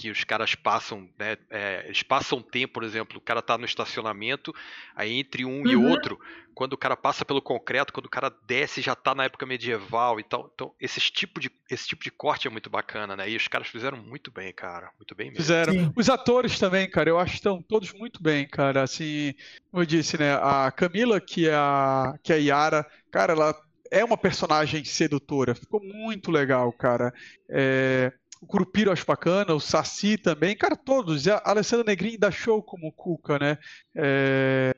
Que 0.00 0.10
os 0.12 0.22
caras 0.22 0.54
passam, 0.54 1.08
né? 1.18 1.36
é, 1.50 1.82
eles 1.86 2.04
passam 2.04 2.40
tempo, 2.40 2.74
por 2.74 2.84
exemplo, 2.84 3.18
o 3.18 3.20
cara 3.20 3.42
tá 3.42 3.58
no 3.58 3.64
estacionamento, 3.64 4.54
aí 4.94 5.18
entre 5.18 5.44
um 5.44 5.66
e 5.66 5.74
Uhum. 5.74 5.90
outro, 5.90 6.16
quando 6.54 6.74
o 6.74 6.78
cara 6.78 6.96
passa 6.96 7.24
pelo 7.24 7.42
concreto, 7.42 7.92
quando 7.92 8.06
o 8.06 8.08
cara 8.10 8.32
desce 8.46 8.80
já 8.80 8.94
tá 8.94 9.12
na 9.12 9.24
época 9.24 9.44
medieval 9.44 10.20
e 10.20 10.22
tal. 10.22 10.48
Então, 10.54 10.72
esse 10.78 11.00
tipo 11.00 11.40
de, 11.40 11.50
esse 11.68 11.88
tipo 11.88 12.04
de 12.04 12.12
corte 12.12 12.46
é 12.46 12.50
muito 12.50 12.70
bacana, 12.70 13.16
né? 13.16 13.28
E 13.28 13.36
os 13.36 13.48
caras 13.48 13.66
fizeram 13.66 13.98
muito 13.98 14.30
bem, 14.30 14.52
cara. 14.52 14.88
Muito 14.98 15.16
bem 15.16 15.30
mesmo. 15.30 15.42
Fizeram. 15.42 15.72
Sim. 15.72 15.92
Os 15.96 16.08
atores 16.08 16.58
também, 16.60 16.88
cara, 16.88 17.10
eu 17.10 17.18
acho 17.18 17.32
que 17.32 17.38
estão 17.38 17.60
todos 17.60 17.92
muito 17.92 18.22
bem, 18.22 18.46
cara. 18.46 18.82
Assim, 18.84 19.34
como 19.68 19.82
eu 19.82 19.86
disse, 19.86 20.16
né? 20.16 20.34
A 20.34 20.70
Camila, 20.70 21.20
que 21.20 21.48
é 21.48 21.54
a, 21.54 22.14
que 22.22 22.32
é 22.32 22.36
a 22.36 22.38
Yara, 22.38 22.86
cara, 23.10 23.32
ela 23.32 23.52
é 23.90 24.04
uma 24.04 24.16
personagem 24.18 24.84
sedutora. 24.84 25.54
Ficou 25.56 25.82
muito 25.82 26.30
legal, 26.30 26.72
cara. 26.72 27.12
É, 27.48 28.12
o 28.40 28.46
Curupira 28.46 28.92
acho 28.92 29.04
bacana, 29.04 29.54
o 29.54 29.60
Saci 29.60 30.16
também, 30.16 30.56
cara, 30.56 30.76
todos. 30.76 31.26
E 31.26 31.30
a 31.30 31.42
Alessandra 31.44 31.84
Negrini 31.84 32.16
dá 32.16 32.30
show 32.30 32.62
como 32.62 32.92
Cuca, 32.92 33.38
né? 33.38 33.58
É, 33.94 34.72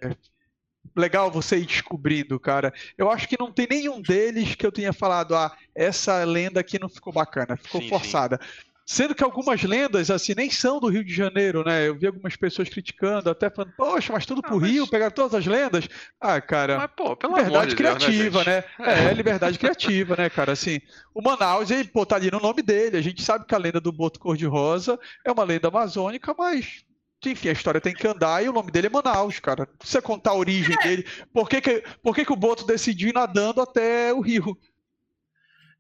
legal 0.97 1.31
você 1.31 1.59
ir 1.59 1.67
descobrindo, 1.67 2.39
cara. 2.39 2.73
Eu 2.97 3.11
acho 3.11 3.29
que 3.29 3.39
não 3.39 3.53
tem 3.53 3.67
nenhum 3.69 4.01
deles 4.01 4.55
que 4.55 4.67
eu 4.67 4.73
tenha 4.73 4.93
falado, 4.93 5.35
ah, 5.35 5.57
essa 5.75 6.25
lenda 6.25 6.61
aqui 6.61 6.79
não 6.79 6.89
ficou 6.89 7.13
bacana, 7.13 7.57
ficou 7.57 7.81
Sim, 7.81 7.89
sim. 7.89 8.47
Sendo 8.93 9.15
que 9.15 9.23
algumas 9.23 9.63
lendas, 9.63 10.11
assim, 10.11 10.35
nem 10.37 10.51
são 10.51 10.81
do 10.81 10.89
Rio 10.89 11.05
de 11.05 11.15
Janeiro, 11.15 11.63
né? 11.65 11.87
Eu 11.87 11.97
vi 11.97 12.09
algumas 12.09 12.35
pessoas 12.35 12.69
criticando, 12.69 13.31
até 13.31 13.49
falando, 13.49 13.73
poxa, 13.77 14.13
mas 14.13 14.27
tudo 14.27 14.41
Ah, 14.45 14.49
pro 14.49 14.61
mas- 14.61 14.69
Rio, 14.69 14.85
pegaram 14.89 15.13
todas 15.13 15.33
as 15.33 15.47
lendas. 15.47 15.89
Ah, 16.21 16.41
cara, 16.41 16.77
Mas, 16.77 16.91
pô, 16.97 17.15
pelo 17.15 17.37
liberdade 17.37 17.77
de 17.77 17.77
Deus, 17.81 17.97
criativa, 17.99 18.43
né? 18.45 18.65
né? 18.81 19.11
É, 19.11 19.15
liberdade 19.15 19.61
criativa, 19.61 20.17
né, 20.17 20.29
cara? 20.29 20.51
Assim, 20.51 20.81
o 21.15 21.23
Manaus, 21.23 21.71
ele, 21.71 21.85
pô, 21.85 22.05
tá 22.05 22.17
ali 22.17 22.33
no 22.33 22.41
nome 22.41 22.63
dele. 22.63 22.97
A 22.97 23.01
gente 23.01 23.23
sabe 23.23 23.45
que 23.47 23.55
a 23.55 23.59
lenda 23.59 23.81
do 23.81 23.93
Boto 23.93 24.19
Cor-de-Rosa 24.19 24.99
é 25.25 25.31
uma 25.31 25.45
lenda 25.45 25.69
amazônica, 25.69 26.35
mas, 26.37 26.85
enfim, 27.25 27.49
a 27.49 27.53
história 27.53 27.81
tem 27.81 27.95
que 27.95 28.09
andar 28.09 28.45
e 28.45 28.49
o 28.49 28.53
nome 28.53 28.73
dele 28.73 28.89
é 28.89 28.91
Manaus, 28.91 29.39
cara. 29.39 29.69
Não 29.71 29.77
precisa 29.79 30.03
contar 30.03 30.31
a 30.33 30.35
origem 30.37 30.77
dele. 30.79 31.07
Por 31.33 31.49
que, 31.49 31.61
que, 31.61 31.85
por 32.03 32.13
que, 32.13 32.25
que 32.25 32.33
o 32.33 32.37
Boto 32.37 32.67
decidiu 32.67 33.11
ir 33.11 33.15
nadando 33.15 33.61
até 33.61 34.13
o 34.13 34.21
Rio? 34.21 34.59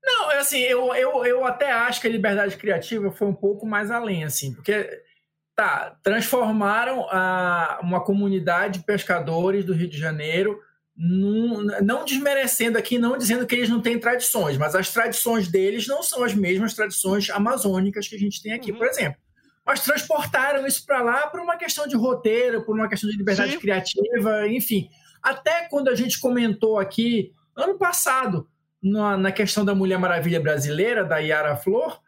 Não, 0.02 0.30
é 0.30 0.38
assim, 0.38 0.58
eu, 0.60 0.94
eu, 0.94 1.24
eu 1.24 1.44
até 1.44 1.70
acho 1.70 2.00
que 2.00 2.06
a 2.06 2.10
liberdade 2.10 2.56
criativa 2.56 3.10
foi 3.12 3.26
um 3.28 3.34
pouco 3.34 3.66
mais 3.66 3.90
além, 3.90 4.24
assim, 4.24 4.54
porque 4.54 5.02
tá, 5.54 5.96
transformaram 6.02 7.06
a, 7.10 7.80
uma 7.82 8.02
comunidade 8.02 8.78
de 8.78 8.84
pescadores 8.86 9.64
do 9.64 9.74
Rio 9.74 9.88
de 9.88 9.98
Janeiro, 9.98 10.58
num- 10.96 11.64
não 11.82 12.04
desmerecendo 12.04 12.78
aqui, 12.78 12.98
não 12.98 13.16
dizendo 13.18 13.46
que 13.46 13.54
eles 13.54 13.68
não 13.68 13.80
têm 13.80 13.98
tradições, 13.98 14.56
mas 14.56 14.74
as 14.74 14.90
tradições 14.92 15.48
deles 15.48 15.86
não 15.86 16.02
são 16.02 16.24
as 16.24 16.34
mesmas 16.34 16.74
tradições 16.74 17.28
amazônicas 17.30 18.08
que 18.08 18.16
a 18.16 18.18
gente 18.18 18.42
tem 18.42 18.52
aqui, 18.52 18.72
Uhum. 18.72 18.78
por 18.78 18.86
exemplo. 18.86 19.20
mas 19.66 19.84
transportaram 19.84 20.66
isso 20.66 20.84
para 20.84 21.00
lá 21.02 21.26
por 21.28 21.38
uma 21.40 21.56
questão 21.56 21.86
de 21.86 21.94
roteiro, 21.94 22.64
por 22.64 22.74
uma 22.74 22.88
questão 22.88 23.08
de 23.08 23.16
liberdade 23.16 23.52
Sim. 23.52 23.58
criativa, 23.60 24.48
enfim. 24.48 24.88
Até 25.22 25.68
quando 25.68 25.88
a 25.88 25.94
gente 25.94 26.18
comentou 26.18 26.78
aqui, 26.78 27.32
ano 27.54 27.78
passado, 27.78 28.48
na, 28.82 29.16
na 29.16 29.32
questão 29.32 29.64
da 29.64 29.74
Mulher 29.74 29.98
Maravilha 29.98 30.40
brasileira, 30.40 31.04
da 31.04 31.18
Yara 31.18 31.56
Flor, 31.56 32.00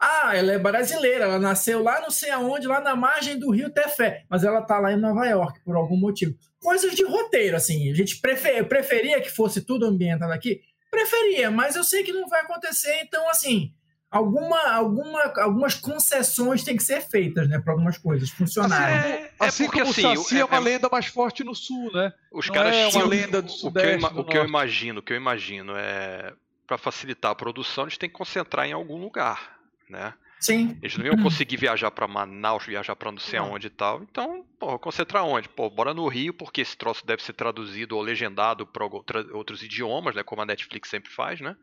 ah, 0.00 0.36
ela 0.36 0.52
é 0.52 0.58
brasileira, 0.58 1.24
ela 1.24 1.40
nasceu 1.40 1.82
lá 1.82 2.00
não 2.00 2.10
sei 2.10 2.30
aonde, 2.30 2.68
lá 2.68 2.80
na 2.80 2.94
margem 2.94 3.36
do 3.36 3.50
rio 3.50 3.68
Tefé, 3.68 4.24
mas 4.28 4.44
ela 4.44 4.62
tá 4.62 4.78
lá 4.78 4.92
em 4.92 4.96
Nova 4.96 5.26
York 5.26 5.60
por 5.64 5.74
algum 5.74 5.96
motivo. 5.96 6.36
Coisas 6.60 6.94
de 6.94 7.04
roteiro, 7.04 7.56
assim. 7.56 7.90
A 7.90 7.94
gente 7.94 8.20
prefer, 8.20 8.66
preferia 8.68 9.20
que 9.20 9.30
fosse 9.30 9.62
tudo 9.62 9.86
ambientado 9.86 10.32
aqui? 10.32 10.60
Preferia, 10.88 11.50
mas 11.50 11.74
eu 11.74 11.82
sei 11.82 12.04
que 12.04 12.12
não 12.12 12.28
vai 12.28 12.42
acontecer, 12.42 13.00
então, 13.02 13.28
assim, 13.28 13.72
alguma, 14.10 14.72
alguma, 14.72 15.22
algumas 15.36 15.74
concessões 15.74 16.64
têm 16.64 16.76
que 16.76 16.82
ser 16.82 17.00
feitas, 17.00 17.48
né, 17.48 17.58
para 17.58 17.72
algumas 17.72 17.98
coisas 17.98 18.30
funcionarem. 18.30 18.96
Assim, 18.96 19.08
é, 19.08 19.32
assim 19.38 19.64
porque, 19.64 19.80
como 19.80 19.90
assim, 19.90 20.06
o 20.06 20.22
Saci 20.22 20.36
é, 20.36 20.40
é 20.40 20.44
uma 20.44 20.56
é, 20.56 20.60
lenda 20.60 20.88
mais 20.90 21.06
forte 21.06 21.44
no 21.44 21.54
sul, 21.54 21.92
né? 21.92 22.12
Os 22.32 22.46
não 22.46 22.54
caras 22.54 22.74
é 22.74 22.88
uma 22.88 23.04
lenda 23.06 23.42
do 23.42 23.50
sudeste. 23.50 24.04
O 24.04 24.08
que 24.08 24.16
eu, 24.16 24.20
o 24.20 24.24
que 24.24 24.38
eu 24.38 24.44
imagino, 24.44 25.00
o 25.00 25.02
que 25.02 25.12
eu 25.12 25.16
imagino 25.16 25.74
é 25.76 26.32
para 26.66 26.76
facilitar 26.76 27.30
a 27.30 27.34
produção, 27.34 27.84
eles 27.84 27.96
têm 27.96 28.10
que 28.10 28.14
concentrar 28.14 28.66
em 28.66 28.72
algum 28.72 28.98
lugar 28.98 29.58
né? 29.88 30.14
Sim. 30.40 30.78
Eles 30.82 30.96
não 30.96 31.06
iam 31.06 31.16
conseguir 31.22 31.56
viajar 31.56 31.90
para 31.90 32.06
Manaus, 32.06 32.64
viajar 32.64 32.94
para 32.94 33.10
não 33.10 33.18
sei 33.18 33.38
aonde 33.38 33.66
e 33.66 33.70
tal. 33.70 34.02
Então, 34.02 34.44
pô, 34.58 34.78
concentrar 34.78 35.24
onde? 35.24 35.48
Pô, 35.48 35.68
bora 35.68 35.92
no 35.92 36.06
Rio, 36.06 36.32
porque 36.32 36.60
esse 36.60 36.76
troço 36.76 37.04
deve 37.06 37.22
ser 37.22 37.32
traduzido 37.32 37.96
ou 37.96 38.02
legendado 38.02 38.66
para 38.66 38.84
outros 38.84 39.62
idiomas, 39.62 40.14
né? 40.14 40.22
Como 40.22 40.42
a 40.42 40.46
Netflix 40.46 40.88
sempre 40.88 41.10
faz, 41.10 41.40
né? 41.40 41.56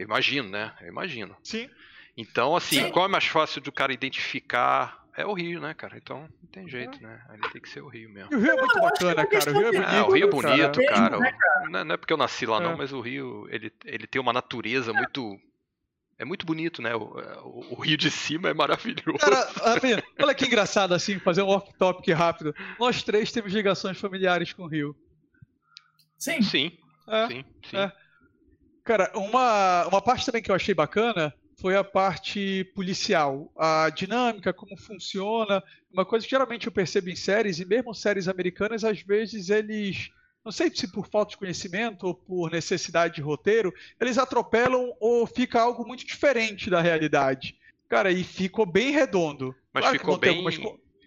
Eu 0.00 0.04
imagino, 0.04 0.48
né? 0.48 0.72
Eu 0.80 0.88
imagino. 0.88 1.36
Sim. 1.44 1.68
Então, 2.16 2.56
assim, 2.56 2.84
Sim. 2.84 2.90
qual 2.90 3.04
é 3.04 3.08
mais 3.08 3.26
fácil 3.26 3.60
do 3.60 3.70
cara 3.70 3.92
identificar? 3.92 4.98
É 5.14 5.26
o 5.26 5.34
Rio, 5.34 5.60
né, 5.60 5.74
cara? 5.74 5.98
Então 5.98 6.20
não 6.42 6.50
tem 6.50 6.66
jeito, 6.66 6.96
é. 7.00 7.02
né? 7.02 7.22
Aí 7.28 7.38
tem 7.52 7.60
que 7.60 7.68
ser 7.68 7.82
o 7.82 7.88
Rio 7.88 8.08
mesmo. 8.08 8.32
E 8.32 8.36
o 8.36 8.40
Rio 8.40 8.52
é 8.52 8.56
muito 8.56 8.76
não, 8.76 8.82
bacana, 8.82 9.26
cara. 9.26 9.50
O 9.50 9.58
Rio 9.58 9.66
é 9.66 9.72
bonito. 9.72 9.90
É, 9.90 10.02
o 10.02 10.12
Rio 10.12 10.24
é 10.26 10.30
bonito, 10.30 10.84
cara. 10.86 11.18
Né, 11.18 11.32
cara. 11.32 11.68
Não, 11.68 11.80
é, 11.80 11.84
não, 11.84 11.94
é, 11.94 11.96
porque 11.98 12.12
eu 12.14 12.16
nasci 12.16 12.46
lá, 12.46 12.56
é. 12.56 12.60
não, 12.60 12.78
mas 12.78 12.94
o 12.94 13.00
Rio, 13.02 13.46
ele, 13.50 13.70
ele 13.84 14.06
tem 14.06 14.20
uma 14.20 14.32
natureza 14.32 14.90
muito 14.94 15.38
é 16.18 16.24
muito 16.24 16.46
bonito, 16.46 16.80
né? 16.80 16.94
O, 16.94 17.02
o, 17.02 17.74
o, 17.76 17.80
Rio 17.80 17.96
de 17.96 18.10
Cima 18.10 18.48
é 18.48 18.54
maravilhoso. 18.54 19.18
Cara, 19.18 19.48
olha 20.18 20.34
que 20.34 20.46
engraçado 20.46 20.94
assim, 20.94 21.18
fazer 21.18 21.42
um 21.42 21.48
off-topic 21.48 22.08
rápido. 22.14 22.54
Nós 22.78 23.02
três 23.02 23.30
temos 23.32 23.52
ligações 23.52 23.98
familiares 23.98 24.52
com 24.52 24.62
o 24.62 24.68
Rio. 24.68 24.96
Sim. 26.18 26.40
Sim. 26.42 26.72
É, 27.08 27.26
sim, 27.26 27.44
sim. 27.64 27.76
É. 27.76 27.92
Cara, 28.84 29.10
uma, 29.14 29.86
uma 29.86 30.00
parte 30.00 30.26
também 30.26 30.42
que 30.42 30.50
eu 30.50 30.54
achei 30.54 30.74
bacana 30.74 31.34
foi 31.60 31.76
a 31.76 31.84
parte 31.84 32.64
policial. 32.74 33.52
A 33.56 33.90
dinâmica, 33.90 34.52
como 34.52 34.76
funciona. 34.76 35.62
Uma 35.92 36.04
coisa 36.04 36.24
que 36.24 36.30
geralmente 36.30 36.66
eu 36.66 36.72
percebo 36.72 37.10
em 37.10 37.16
séries, 37.16 37.58
e 37.58 37.64
mesmo 37.64 37.94
séries 37.94 38.28
americanas, 38.28 38.84
às 38.84 39.00
vezes 39.02 39.50
eles 39.50 40.10
não 40.44 40.50
sei 40.50 40.70
se 40.74 40.88
por 40.88 41.06
falta 41.06 41.32
de 41.32 41.36
conhecimento 41.36 42.06
ou 42.06 42.14
por 42.14 42.50
necessidade 42.50 43.16
de 43.16 43.20
roteiro, 43.20 43.74
eles 44.00 44.16
atropelam 44.16 44.94
ou 44.98 45.26
fica 45.26 45.60
algo 45.60 45.86
muito 45.86 46.06
diferente 46.06 46.70
da 46.70 46.80
realidade. 46.80 47.58
Cara, 47.88 48.10
e 48.10 48.24
ficou 48.24 48.64
bem 48.64 48.90
redondo. 48.90 49.54
Mas 49.72 49.82
claro 49.82 49.98
ficou 49.98 50.16
bem. 50.16 50.30
Algumas... 50.30 50.58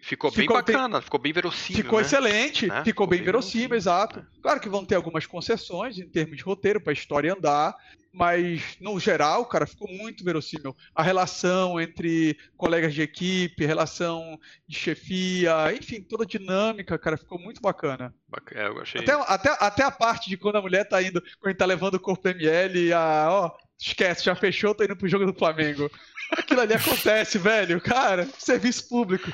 Ficou, 0.04 0.30
bem 0.30 0.46
bacana, 0.46 0.98
bem... 0.98 1.02
ficou 1.02 1.18
bem 1.18 1.32
verossímil. 1.32 1.82
Ficou 1.82 1.98
né? 1.98 2.04
excelente, 2.04 2.66
ficou, 2.66 2.84
ficou, 2.84 3.06
bem, 3.06 3.18
bem 3.20 3.24
verossímil, 3.24 3.70
verossímil, 3.70 3.76
exato. 3.78 4.20
É. 4.20 4.42
Claro 4.42 4.60
que 4.60 4.68
vão 4.68 4.84
ter 4.84 4.96
algumas 4.96 5.24
concessões 5.24 5.98
em 5.98 6.06
termos 6.06 6.36
de 6.36 6.42
roteiro 6.42 6.78
para 6.78 6.92
a 6.92 6.92
história 6.92 7.32
andar, 7.32 7.74
mas 8.12 8.76
no 8.78 9.00
geral, 9.00 9.46
cara, 9.46 9.66
ficou 9.66 9.88
muito 9.88 10.22
verossímil. 10.22 10.76
A 10.94 11.02
relação 11.02 11.80
entre 11.80 12.36
colegas 12.54 12.92
de 12.92 13.00
equipe, 13.00 13.64
relação 13.64 14.38
de 14.68 14.76
chefia, 14.76 15.72
enfim, 15.74 16.02
toda 16.02 16.24
a 16.24 16.26
dinâmica, 16.26 16.98
cara, 16.98 17.16
ficou 17.16 17.38
muito 17.38 17.62
bacana. 17.62 18.14
É, 18.52 18.66
eu 18.66 18.82
achei... 18.82 19.00
até, 19.00 19.12
até, 19.12 19.56
até 19.58 19.82
a 19.84 19.90
parte 19.90 20.28
de 20.28 20.36
quando 20.36 20.56
a 20.56 20.62
mulher 20.62 20.86
tá 20.86 21.02
indo, 21.02 21.22
quando 21.40 21.56
tá 21.56 21.64
levando 21.64 21.94
o 21.94 22.00
corpo 22.00 22.28
ML, 22.28 22.92
a, 22.92 23.28
ó, 23.30 23.50
esquece, 23.78 24.24
já 24.24 24.34
fechou, 24.34 24.74
tô 24.74 24.84
indo 24.84 24.96
pro 24.96 25.08
jogo 25.08 25.24
do 25.24 25.32
Flamengo. 25.32 25.90
Aquilo 26.38 26.60
ali 26.60 26.74
acontece, 26.74 27.38
velho. 27.38 27.80
Cara, 27.80 28.26
serviço 28.38 28.88
público. 28.88 29.32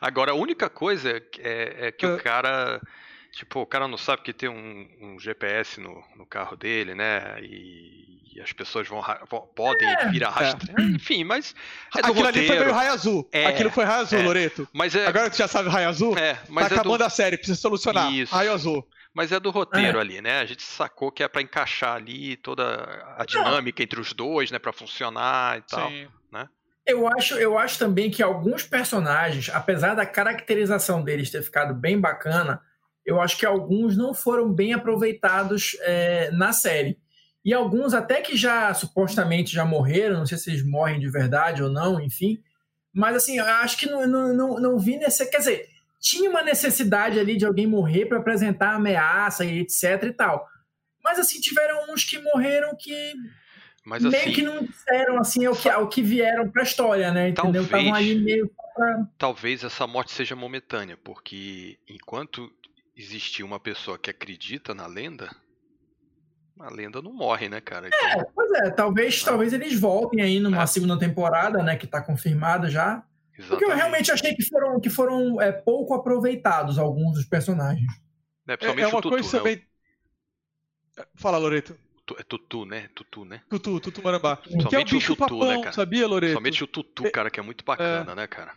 Agora, 0.00 0.32
a 0.32 0.34
única 0.34 0.68
coisa 0.68 1.22
é, 1.38 1.86
é 1.88 1.92
que 1.92 2.06
é. 2.06 2.08
o 2.08 2.18
cara. 2.18 2.80
Tipo, 3.32 3.60
o 3.60 3.66
cara 3.66 3.86
não 3.86 3.98
sabe 3.98 4.22
que 4.22 4.32
tem 4.32 4.48
um, 4.48 4.88
um 5.00 5.20
GPS 5.20 5.80
no, 5.80 6.02
no, 6.16 6.26
carro 6.26 6.56
dele, 6.56 6.94
né? 6.94 7.38
E, 7.42 8.20
e 8.34 8.40
as 8.40 8.52
pessoas 8.52 8.88
vão, 8.88 9.02
vão 9.30 9.48
podem 9.54 9.86
é, 9.88 10.08
vir 10.08 10.24
arrastrar. 10.24 10.80
É. 10.80 10.82
Enfim, 10.82 11.24
mas. 11.24 11.54
É 11.94 12.00
Aquilo 12.00 12.24
roteiro. 12.24 12.38
ali 12.38 12.46
foi 12.46 12.58
meio 12.58 12.72
raio 12.72 12.92
azul. 12.92 13.28
É, 13.30 13.46
Aquilo 13.46 13.70
foi 13.70 13.84
raio 13.84 14.00
azul, 14.00 14.18
é. 14.18 14.22
Loreto. 14.22 14.68
Mas 14.72 14.94
é... 14.94 15.06
Agora 15.06 15.26
que 15.26 15.36
tu 15.36 15.38
já 15.38 15.48
sabe 15.48 15.68
raio 15.68 15.88
azul, 15.88 16.16
é, 16.16 16.38
mas 16.48 16.68
tá 16.68 16.74
é 16.74 16.78
acabando 16.78 16.98
do... 16.98 17.04
a 17.04 17.10
série, 17.10 17.36
precisa 17.36 17.60
solucionar. 17.60 18.12
Isso. 18.12 18.34
Raio 18.34 18.52
azul 18.52 18.86
mas 19.14 19.32
é 19.32 19.40
do 19.40 19.50
roteiro 19.50 19.98
é. 19.98 20.00
ali, 20.00 20.20
né? 20.20 20.40
A 20.40 20.46
gente 20.46 20.62
sacou 20.62 21.10
que 21.10 21.22
é 21.22 21.28
para 21.28 21.42
encaixar 21.42 21.96
ali 21.96 22.36
toda 22.36 22.64
a 23.16 23.24
dinâmica 23.24 23.80
Não. 23.80 23.84
entre 23.84 24.00
os 24.00 24.12
dois, 24.12 24.50
né, 24.50 24.58
para 24.58 24.72
funcionar 24.72 25.58
e 25.58 25.62
tal, 25.62 25.88
Sim. 25.88 26.08
né? 26.32 26.48
Eu 26.86 27.06
acho, 27.06 27.34
eu 27.34 27.58
acho 27.58 27.78
também 27.78 28.10
que 28.10 28.22
alguns 28.22 28.62
personagens, 28.62 29.50
apesar 29.50 29.94
da 29.94 30.06
caracterização 30.06 31.02
deles 31.02 31.30
ter 31.30 31.42
ficado 31.42 31.74
bem 31.74 32.00
bacana, 32.00 32.62
eu 33.04 33.20
acho 33.20 33.36
que 33.38 33.46
alguns 33.46 33.96
não 33.96 34.14
foram 34.14 34.52
bem 34.52 34.72
aproveitados 34.72 35.76
é, 35.80 36.30
na 36.30 36.52
série. 36.52 36.98
E 37.44 37.54
alguns 37.54 37.94
até 37.94 38.20
que 38.20 38.36
já 38.36 38.72
supostamente 38.74 39.52
já 39.52 39.64
morreram, 39.64 40.18
não 40.18 40.26
sei 40.26 40.36
se 40.36 40.50
eles 40.50 40.62
morrem 40.62 41.00
de 41.00 41.10
verdade 41.10 41.62
ou 41.62 41.70
não, 41.70 42.00
enfim. 42.00 42.42
Mas 42.92 43.16
assim, 43.16 43.38
eu 43.38 43.44
acho 43.44 43.78
que 43.78 43.86
não, 43.86 44.06
não, 44.06 44.34
não, 44.34 44.60
não 44.60 44.78
vi 44.78 44.96
nessa. 44.98 45.24
Quer 45.24 45.38
dizer, 45.38 45.68
tinha 46.00 46.30
uma 46.30 46.42
necessidade 46.42 47.18
ali 47.18 47.36
de 47.36 47.44
alguém 47.44 47.66
morrer 47.66 48.06
para 48.06 48.18
apresentar 48.18 48.74
ameaça 48.74 49.44
e 49.44 49.60
etc 49.60 50.02
e 50.04 50.12
tal. 50.12 50.46
Mas 51.02 51.18
assim, 51.18 51.40
tiveram 51.40 51.92
uns 51.92 52.04
que 52.04 52.18
morreram 52.20 52.76
que 52.76 53.14
Mas, 53.84 54.02
meio 54.02 54.16
assim, 54.16 54.32
que 54.32 54.42
não 54.42 54.62
disseram 54.62 55.18
assim 55.18 55.46
o 55.48 55.56
que, 55.56 55.68
o 55.68 55.88
que 55.88 56.02
vieram 56.02 56.50
para 56.50 56.62
a 56.62 56.64
história, 56.64 57.12
né? 57.12 57.28
Entendeu? 57.30 57.62
Estavam 57.62 57.94
ali 57.94 58.14
meio 58.16 58.50
pra... 58.74 59.06
Talvez 59.16 59.64
essa 59.64 59.86
morte 59.86 60.12
seja 60.12 60.36
momentânea, 60.36 60.96
porque 60.96 61.78
enquanto 61.88 62.50
existir 62.96 63.42
uma 63.42 63.60
pessoa 63.60 63.98
que 63.98 64.10
acredita 64.10 64.74
na 64.74 64.86
lenda, 64.86 65.30
a 66.58 66.70
lenda 66.70 67.00
não 67.00 67.12
morre, 67.12 67.48
né, 67.48 67.60
cara? 67.60 67.88
Então... 67.88 68.20
É, 68.20 68.24
pois 68.34 68.50
é, 68.52 68.70
talvez, 68.70 69.22
ah. 69.22 69.30
talvez 69.30 69.52
eles 69.52 69.78
voltem 69.78 70.20
aí 70.20 70.40
numa 70.40 70.62
é. 70.62 70.66
segunda 70.66 70.98
temporada, 70.98 71.62
né, 71.62 71.76
que 71.76 71.86
tá 71.86 72.02
confirmada 72.02 72.68
já. 72.68 73.02
Exatamente. 73.38 73.48
Porque 73.48 73.64
eu 73.64 73.76
realmente 73.76 74.10
achei 74.10 74.34
que 74.34 74.42
foram, 74.42 74.80
que 74.80 74.90
foram 74.90 75.40
é, 75.40 75.52
pouco 75.52 75.94
aproveitados 75.94 76.78
alguns 76.78 77.14
dos 77.14 77.24
personagens. 77.24 77.86
É, 78.48 78.52
é, 78.52 78.80
é 78.80 78.86
uma 78.86 79.02
Tutu, 79.02 79.10
coisa 79.10 79.32
né? 79.32 79.38
também. 79.38 79.62
Fala, 81.14 81.38
Loreto. 81.38 81.76
É 82.18 82.22
Tutu, 82.22 82.64
né? 82.64 82.88
Tutu, 82.94 83.24
né? 83.24 83.42
Tutu, 83.48 83.78
Tutu 83.80 84.02
Marambá. 84.02 84.38
Que 84.38 84.74
é 84.74 84.78
o 84.78 84.84
bicho 84.84 85.12
o 85.12 85.16
Tutu, 85.16 85.34
né, 85.34 85.38
papão, 85.38 85.56
né, 85.56 85.62
cara? 85.62 85.72
sabia, 85.72 86.06
Loreto? 86.06 86.32
Somente 86.32 86.64
o 86.64 86.66
Tutu, 86.66 87.06
é, 87.06 87.10
cara, 87.10 87.30
que 87.30 87.38
é 87.38 87.42
muito 87.42 87.64
bacana, 87.64 88.12
é... 88.12 88.14
né, 88.14 88.26
cara? 88.26 88.54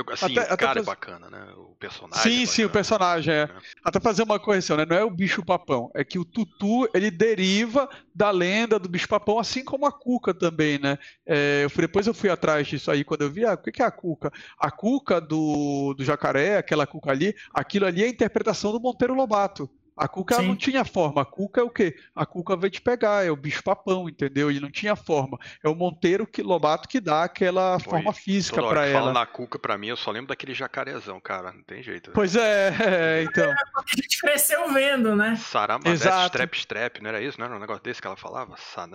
Eu, 0.00 0.14
assim, 0.14 0.38
até, 0.38 0.54
o 0.54 0.56
cara 0.56 0.80
é 0.80 0.82
bacana, 0.82 1.28
né? 1.28 1.52
O 1.56 1.74
personagem. 1.78 2.22
Sim, 2.22 2.42
é 2.42 2.46
sim, 2.46 2.64
o 2.64 2.70
personagem 2.70 3.34
é. 3.34 3.42
é. 3.42 3.50
Até 3.84 4.00
fazer 4.00 4.22
uma 4.22 4.38
correção, 4.38 4.76
né? 4.76 4.86
Não 4.88 4.96
é 4.96 5.04
o 5.04 5.10
bicho 5.10 5.44
papão, 5.44 5.90
é 5.94 6.02
que 6.02 6.18
o 6.18 6.24
tutu 6.24 6.88
ele 6.94 7.10
deriva 7.10 7.88
da 8.14 8.30
lenda 8.30 8.78
do 8.78 8.88
bicho 8.88 9.08
papão, 9.08 9.38
assim 9.38 9.62
como 9.62 9.86
a 9.86 9.92
cuca 9.92 10.32
também, 10.32 10.78
né? 10.78 10.98
É, 11.26 11.64
eu 11.64 11.70
fui, 11.70 11.82
depois 11.82 12.06
eu 12.06 12.14
fui 12.14 12.30
atrás 12.30 12.66
disso 12.66 12.90
aí 12.90 13.04
quando 13.04 13.22
eu 13.22 13.30
vi, 13.30 13.44
ah, 13.44 13.54
o 13.54 13.58
que 13.58 13.82
é 13.82 13.84
a 13.84 13.90
cuca? 13.90 14.32
A 14.58 14.70
cuca 14.70 15.20
do, 15.20 15.94
do 15.94 16.04
jacaré, 16.04 16.56
aquela 16.56 16.86
cuca 16.86 17.10
ali, 17.10 17.34
aquilo 17.52 17.86
ali 17.86 18.02
é 18.02 18.06
a 18.06 18.10
interpretação 18.10 18.72
do 18.72 18.80
Monteiro 18.80 19.14
Lobato. 19.14 19.70
A 20.00 20.08
Cuca 20.08 20.40
não 20.40 20.56
tinha 20.56 20.82
forma. 20.82 21.20
A 21.20 21.24
Cuca 21.26 21.60
é 21.60 21.64
o 21.64 21.68
quê? 21.68 21.94
A 22.16 22.24
Cuca 22.24 22.56
veio 22.56 22.70
te 22.70 22.80
pegar, 22.80 23.24
é 23.24 23.30
o 23.30 23.36
bicho 23.36 23.62
papão, 23.62 24.08
entendeu? 24.08 24.50
Ele 24.50 24.58
não 24.58 24.70
tinha 24.70 24.96
forma. 24.96 25.38
É 25.62 25.68
o 25.68 25.74
Monteiro 25.74 26.26
que, 26.26 26.42
Lobato 26.42 26.88
que 26.88 27.00
dá 27.00 27.24
aquela 27.24 27.78
Foi. 27.78 27.90
forma 27.90 28.12
física 28.14 28.62
para 28.62 28.86
ela. 28.86 29.00
Fala 29.00 29.12
na 29.12 29.26
Cuca, 29.26 29.58
para 29.58 29.76
mim, 29.76 29.88
eu 29.88 29.96
só 29.96 30.10
lembro 30.10 30.28
daquele 30.28 30.54
jacarezão, 30.54 31.20
cara. 31.20 31.52
Não 31.52 31.62
tem 31.62 31.82
jeito. 31.82 32.12
Pois 32.12 32.34
é, 32.34 32.74
é 32.80 33.22
então. 33.24 33.50
a 33.50 33.96
gente 33.96 34.20
cresceu 34.22 34.72
vendo, 34.72 35.14
né? 35.14 35.36
Saramandec, 35.36 36.26
strep, 36.26 36.54
strep, 36.56 37.02
não 37.02 37.10
era 37.10 37.20
isso? 37.20 37.38
Não 37.38 37.46
era 37.46 37.56
um 37.56 37.60
negócio 37.60 37.82
desse 37.82 38.00
que 38.00 38.06
ela 38.06 38.16
falava? 38.16 38.54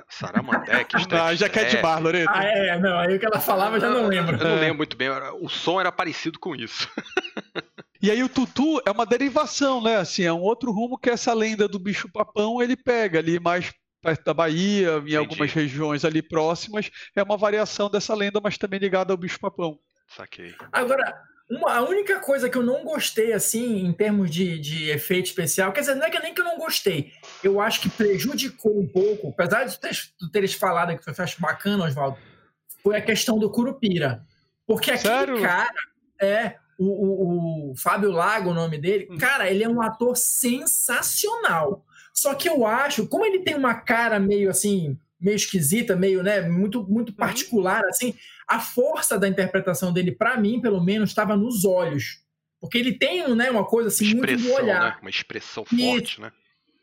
Saramandec, 0.10 0.98
strep, 0.98 1.22
Ah, 1.22 1.36
já 1.36 1.48
quer 1.48 1.66
de 1.66 1.78
bar, 1.78 2.02
Loreto. 2.02 2.32
Ah, 2.34 2.44
é, 2.44 2.80
não. 2.80 2.98
Aí 2.98 3.16
o 3.16 3.20
que 3.20 3.26
ela 3.28 3.40
falava 3.40 3.76
eu 3.76 3.82
já 3.82 3.90
não 3.92 4.08
lembro. 4.08 4.38
Eu 4.38 4.44
não 4.44 4.58
é. 4.58 4.60
lembro 4.60 4.78
muito 4.78 4.98
bem. 4.98 5.10
O 5.40 5.50
som 5.50 5.80
era 5.80 5.92
parecido 5.92 6.40
com 6.40 6.56
isso. 6.56 6.90
E 8.06 8.12
aí 8.12 8.22
o 8.22 8.30
tutu 8.30 8.80
é 8.86 8.92
uma 8.92 9.04
derivação, 9.04 9.82
né? 9.82 9.96
Assim, 9.96 10.22
é 10.22 10.32
um 10.32 10.42
outro 10.42 10.72
rumo 10.72 10.96
que 10.96 11.10
essa 11.10 11.34
lenda 11.34 11.68
do 11.68 11.80
bicho 11.80 12.08
papão 12.08 12.62
ele 12.62 12.78
pega 12.78 13.18
ali 13.18 13.40
mais 13.40 13.74
perto 14.00 14.24
da 14.26 14.32
Bahia, 14.32 14.92
em 14.92 14.98
Entendi. 14.98 15.18
algumas 15.18 15.52
regiões 15.52 16.06
ali 16.06 16.22
próximas, 16.22 16.92
é 17.16 17.24
uma 17.24 17.36
variação 17.36 17.90
dessa 17.90 18.14
lenda, 18.14 18.40
mas 18.40 18.60
também 18.60 18.78
ligada 18.78 19.12
ao 19.12 19.18
bicho 19.18 19.40
papão. 19.40 19.80
Saquei. 20.08 20.54
Agora, 20.72 21.20
uma, 21.50 21.78
a 21.78 21.82
única 21.82 22.20
coisa 22.20 22.48
que 22.48 22.56
eu 22.56 22.62
não 22.62 22.84
gostei, 22.84 23.34
assim, 23.34 23.84
em 23.84 23.92
termos 23.92 24.30
de, 24.30 24.60
de 24.60 24.92
efeito 24.92 25.26
especial, 25.26 25.74
quer 25.74 25.80
dizer, 25.80 25.96
não 25.96 26.06
é 26.06 26.12
que 26.12 26.20
nem 26.20 26.32
que 26.32 26.42
eu 26.42 26.46
não 26.46 26.60
gostei, 26.60 27.12
eu 27.44 27.60
acho 27.60 27.82
que 27.82 27.90
prejudicou 27.90 28.80
um 28.80 28.88
pouco, 28.88 29.30
apesar 29.30 29.64
de 29.64 29.74
tu 29.74 29.82
teres, 29.82 30.14
teres 30.32 30.54
falado 30.54 30.96
que 30.96 31.04
foi 31.04 31.24
acho 31.24 31.42
bacana, 31.42 31.86
Oswaldo, 31.86 32.20
foi 32.84 32.98
a 32.98 33.02
questão 33.02 33.40
do 33.40 33.50
Curupira. 33.50 34.24
Porque 34.68 34.92
aquele 34.92 35.16
Sério? 35.16 35.42
cara 35.42 35.74
é 36.22 36.58
o, 36.78 36.86
o, 36.86 37.72
o, 37.72 37.76
Fábio 37.76 38.12
Lago, 38.12 38.50
o 38.50 38.54
nome 38.54 38.78
dele, 38.78 39.08
hum. 39.10 39.18
cara, 39.18 39.50
ele 39.50 39.64
é 39.64 39.70
um 39.70 39.82
ator 39.82 40.16
sensacional. 40.16 41.86
Só 42.14 42.34
que 42.34 42.50
eu 42.50 42.66
acho, 42.66 43.08
como 43.08 43.26
ele 43.26 43.40
tem 43.40 43.56
uma 43.56 43.76
cara 43.76 44.20
meio 44.20 44.50
assim, 44.50 44.98
meio 45.20 45.36
esquisita, 45.36 45.96
meio, 45.96 46.24
né, 46.24 46.42
muito, 46.42 46.84
muito 46.88 47.10
uhum. 47.10 47.16
particular, 47.16 47.84
assim, 47.86 48.14
a 48.48 48.60
força 48.60 49.18
da 49.18 49.28
interpretação 49.28 49.92
dele, 49.92 50.12
para 50.12 50.38
mim, 50.38 50.62
pelo 50.62 50.84
menos, 50.84 51.10
estava 51.10 51.36
nos 51.36 51.66
olhos. 51.66 52.24
Porque 52.60 52.78
ele 52.78 52.94
tem, 52.94 53.28
né, 53.36 53.50
uma 53.52 53.66
coisa 53.66 53.90
assim, 53.90 54.06
expressão, 54.06 54.40
muito 54.40 54.48
no 54.48 54.64
olhar. 54.64 54.82
Né? 54.82 54.98
Uma 55.02 55.10
expressão 55.10 55.66
forte, 55.66 56.18
e, 56.18 56.22
né? 56.22 56.32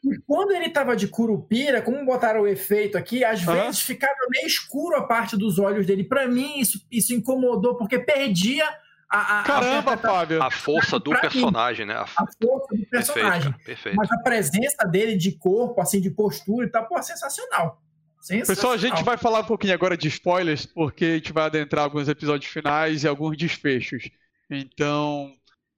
E 0.05 0.19
quando 0.27 0.51
ele 0.51 0.69
tava 0.69 0.97
de 0.97 1.07
curupira, 1.07 1.81
como 1.81 2.05
botaram 2.05 2.41
o 2.41 2.47
efeito 2.47 2.99
aqui, 2.99 3.25
às 3.25 3.47
uhum. 3.47 3.55
vezes 3.55 3.81
ficava 3.81 4.17
meio 4.31 4.47
escuro 4.47 4.97
a 4.97 5.07
parte 5.07 5.37
dos 5.37 5.59
olhos 5.59 5.87
dele. 5.87 6.03
Para 6.03 6.27
mim, 6.27 6.59
isso, 6.59 6.85
isso 6.91 7.15
incomodou, 7.15 7.77
porque 7.77 8.01
perdia 8.01 8.69
a, 9.13 9.41
a, 9.41 9.43
Caramba, 9.43 9.93
a, 9.93 9.97
Fábio. 9.99 10.43
A 10.43 10.51
força 10.51 10.99
do 10.99 11.11
personagem, 11.11 11.85
mim, 11.85 11.93
né? 11.93 11.99
A, 11.99 12.07
força 12.07 12.75
do 12.75 12.87
personagem. 12.87 13.53
Perfeito, 13.53 13.67
perfeito. 13.67 13.97
Mas 13.97 14.11
a 14.11 14.19
presença 14.19 14.87
dele 14.87 15.17
de 15.17 15.33
corpo, 15.33 15.83
assim, 15.83 16.01
de 16.01 16.11
postura 16.11 16.67
e 16.67 16.71
tal, 16.71 16.87
pô, 16.89 17.01
sensacional. 17.03 17.83
sensacional. 18.19 18.47
Pessoal, 18.47 18.73
a 18.73 18.77
gente 18.79 19.05
vai 19.05 19.19
falar 19.19 19.41
um 19.41 19.45
pouquinho 19.45 19.75
agora 19.75 19.99
de 19.99 20.09
spoilers, 20.09 20.65
porque 20.65 21.05
a 21.05 21.15
gente 21.17 21.33
vai 21.33 21.45
adentrar 21.45 21.85
alguns 21.85 22.09
episódios 22.09 22.51
finais 22.51 23.05
e 23.05 23.09
alguns 23.09 23.37
desfechos. 23.37 24.09
Então, 24.51 25.31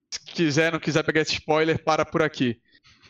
se 0.09 0.21
quiser, 0.21 0.73
não 0.73 0.79
quiser 0.79 1.03
pegar 1.03 1.23
esse 1.23 1.33
spoiler, 1.33 1.83
para 1.83 2.05
por 2.05 2.23
aqui. 2.23 2.61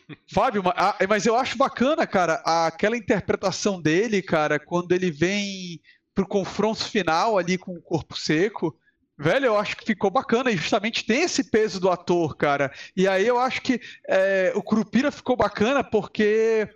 Fábio, 0.33 0.63
mas 1.07 1.27
eu 1.27 1.35
acho 1.35 1.55
bacana, 1.55 2.07
cara, 2.07 2.41
aquela 2.45 2.97
interpretação 2.97 3.79
dele, 3.79 4.23
cara, 4.23 4.59
quando 4.59 4.91
ele 4.91 5.11
vem 5.11 5.79
pro 6.15 6.27
confronto 6.27 6.83
final 6.83 7.37
ali 7.37 7.57
com 7.57 7.73
o 7.73 7.81
corpo 7.81 8.17
seco. 8.17 8.75
Velho, 9.17 9.45
eu 9.45 9.57
acho 9.57 9.77
que 9.77 9.85
ficou 9.85 10.11
bacana 10.11 10.51
e 10.51 10.57
justamente 10.57 11.05
tem 11.05 11.21
esse 11.21 11.43
peso 11.43 11.79
do 11.79 11.89
ator, 11.89 12.35
cara. 12.35 12.71
E 12.95 13.07
aí 13.07 13.25
eu 13.25 13.39
acho 13.39 13.61
que 13.61 13.79
é, 14.07 14.51
o 14.55 14.61
Curupira 14.61 15.09
ficou 15.09 15.37
bacana 15.37 15.83
porque, 15.83 16.67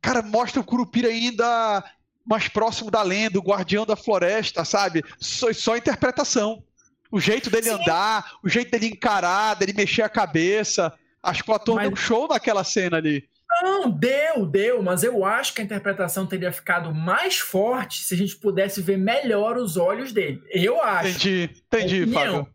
cara, 0.00 0.22
mostra 0.22 0.60
o 0.60 0.64
Curupira 0.64 1.08
ainda 1.08 1.82
mais 2.24 2.46
próximo 2.46 2.90
da 2.90 3.02
lenda, 3.02 3.38
o 3.38 3.42
guardião 3.42 3.84
da 3.84 3.96
floresta, 3.96 4.64
sabe? 4.64 5.02
Só, 5.18 5.52
só 5.52 5.76
interpretação. 5.76 6.62
O 7.10 7.18
jeito 7.18 7.50
dele 7.50 7.64
Sim. 7.64 7.82
andar, 7.82 8.32
o 8.44 8.48
jeito 8.48 8.70
dele 8.70 8.86
encarar, 8.86 9.54
dele 9.54 9.72
mexer 9.72 10.02
a 10.02 10.08
cabeça. 10.08 10.92
Acho 11.20 11.42
que 11.42 11.50
o 11.50 11.54
ator 11.54 11.74
mas... 11.74 11.84
deu 11.84 11.92
um 11.92 11.96
show 11.96 12.28
naquela 12.28 12.62
cena 12.62 12.98
ali. 12.98 13.28
Não, 13.62 13.90
deu, 13.90 14.46
deu, 14.46 14.82
mas 14.82 15.02
eu 15.02 15.24
acho 15.24 15.52
que 15.52 15.60
a 15.60 15.64
interpretação 15.64 16.26
teria 16.26 16.52
ficado 16.52 16.94
mais 16.94 17.38
forte 17.38 18.02
se 18.02 18.14
a 18.14 18.16
gente 18.16 18.36
pudesse 18.36 18.80
ver 18.80 18.96
melhor 18.96 19.56
os 19.56 19.76
olhos 19.76 20.12
dele. 20.12 20.42
Eu 20.50 20.82
acho. 20.82 21.28
Entendi, 21.28 21.50
entendi, 21.66 22.06
Fábio. 22.12 22.48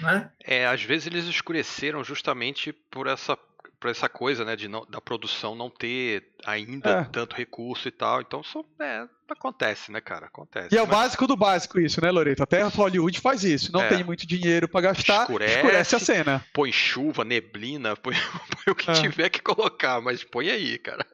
Né? 0.00 0.30
É, 0.44 0.66
às 0.66 0.82
vezes 0.82 1.06
eles 1.06 1.24
escureceram 1.24 2.04
justamente 2.04 2.72
por 2.72 3.06
essa 3.06 3.36
por 3.82 3.90
essa 3.90 4.08
coisa, 4.08 4.44
né, 4.44 4.54
de 4.54 4.68
não, 4.68 4.86
da 4.86 5.00
produção 5.00 5.56
não 5.56 5.68
ter 5.68 6.22
ainda 6.46 7.00
é. 7.00 7.04
tanto 7.04 7.34
recurso 7.34 7.88
e 7.88 7.90
tal. 7.90 8.20
Então, 8.20 8.40
só, 8.40 8.64
é, 8.80 9.08
acontece, 9.28 9.90
né, 9.90 10.00
cara? 10.00 10.26
Acontece. 10.26 10.72
E 10.72 10.78
é 10.78 10.82
o 10.82 10.86
básico 10.86 11.26
do 11.26 11.36
básico 11.36 11.80
isso, 11.80 12.00
né, 12.00 12.08
Loreto? 12.12 12.44
Até 12.44 12.62
Hollywood 12.62 13.20
faz 13.20 13.42
isso. 13.42 13.72
Não 13.72 13.82
é. 13.82 13.88
tem 13.88 14.04
muito 14.04 14.24
dinheiro 14.24 14.68
para 14.68 14.82
gastar, 14.82 15.22
escurece, 15.22 15.56
escurece, 15.56 15.96
a 15.96 15.98
cena. 15.98 16.46
Põe 16.52 16.70
chuva, 16.70 17.24
neblina, 17.24 17.96
põe, 17.98 18.14
põe 18.14 18.72
o 18.72 18.74
que 18.76 18.88
é. 18.88 18.94
tiver 18.94 19.28
que 19.30 19.42
colocar, 19.42 20.00
mas 20.00 20.22
põe 20.22 20.48
aí, 20.48 20.78
cara. 20.78 21.04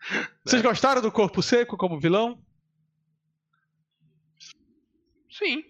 Vocês 0.44 0.62
né? 0.62 0.68
gostaram 0.68 1.00
do 1.00 1.10
Corpo 1.10 1.42
Seco 1.42 1.78
como 1.78 1.98
vilão? 1.98 2.38
Sim. 5.30 5.64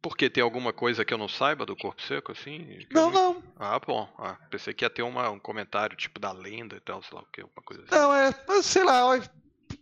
Porque 0.00 0.30
tem 0.30 0.42
alguma 0.42 0.72
coisa 0.72 1.04
que 1.04 1.12
eu 1.12 1.18
não 1.18 1.28
saiba 1.28 1.66
do 1.66 1.76
corpo 1.76 2.00
seco, 2.02 2.32
assim? 2.32 2.86
Não, 2.92 3.10
não. 3.10 3.42
Ah, 3.58 3.78
bom. 3.84 4.08
Ah, 4.18 4.36
pensei 4.50 4.72
que 4.72 4.84
ia 4.84 4.90
ter 4.90 5.02
uma, 5.02 5.28
um 5.30 5.38
comentário 5.38 5.96
tipo 5.96 6.20
da 6.20 6.30
lenda 6.30 6.76
e 6.76 6.80
tal, 6.80 7.02
sei 7.02 7.16
lá 7.16 7.22
o 7.22 7.26
que, 7.32 7.40
alguma 7.40 7.62
coisa 7.62 7.82
assim. 7.82 7.94
Não, 7.94 8.14
é, 8.14 8.62
sei 8.62 8.84
lá, 8.84 9.16
eu 9.16 9.22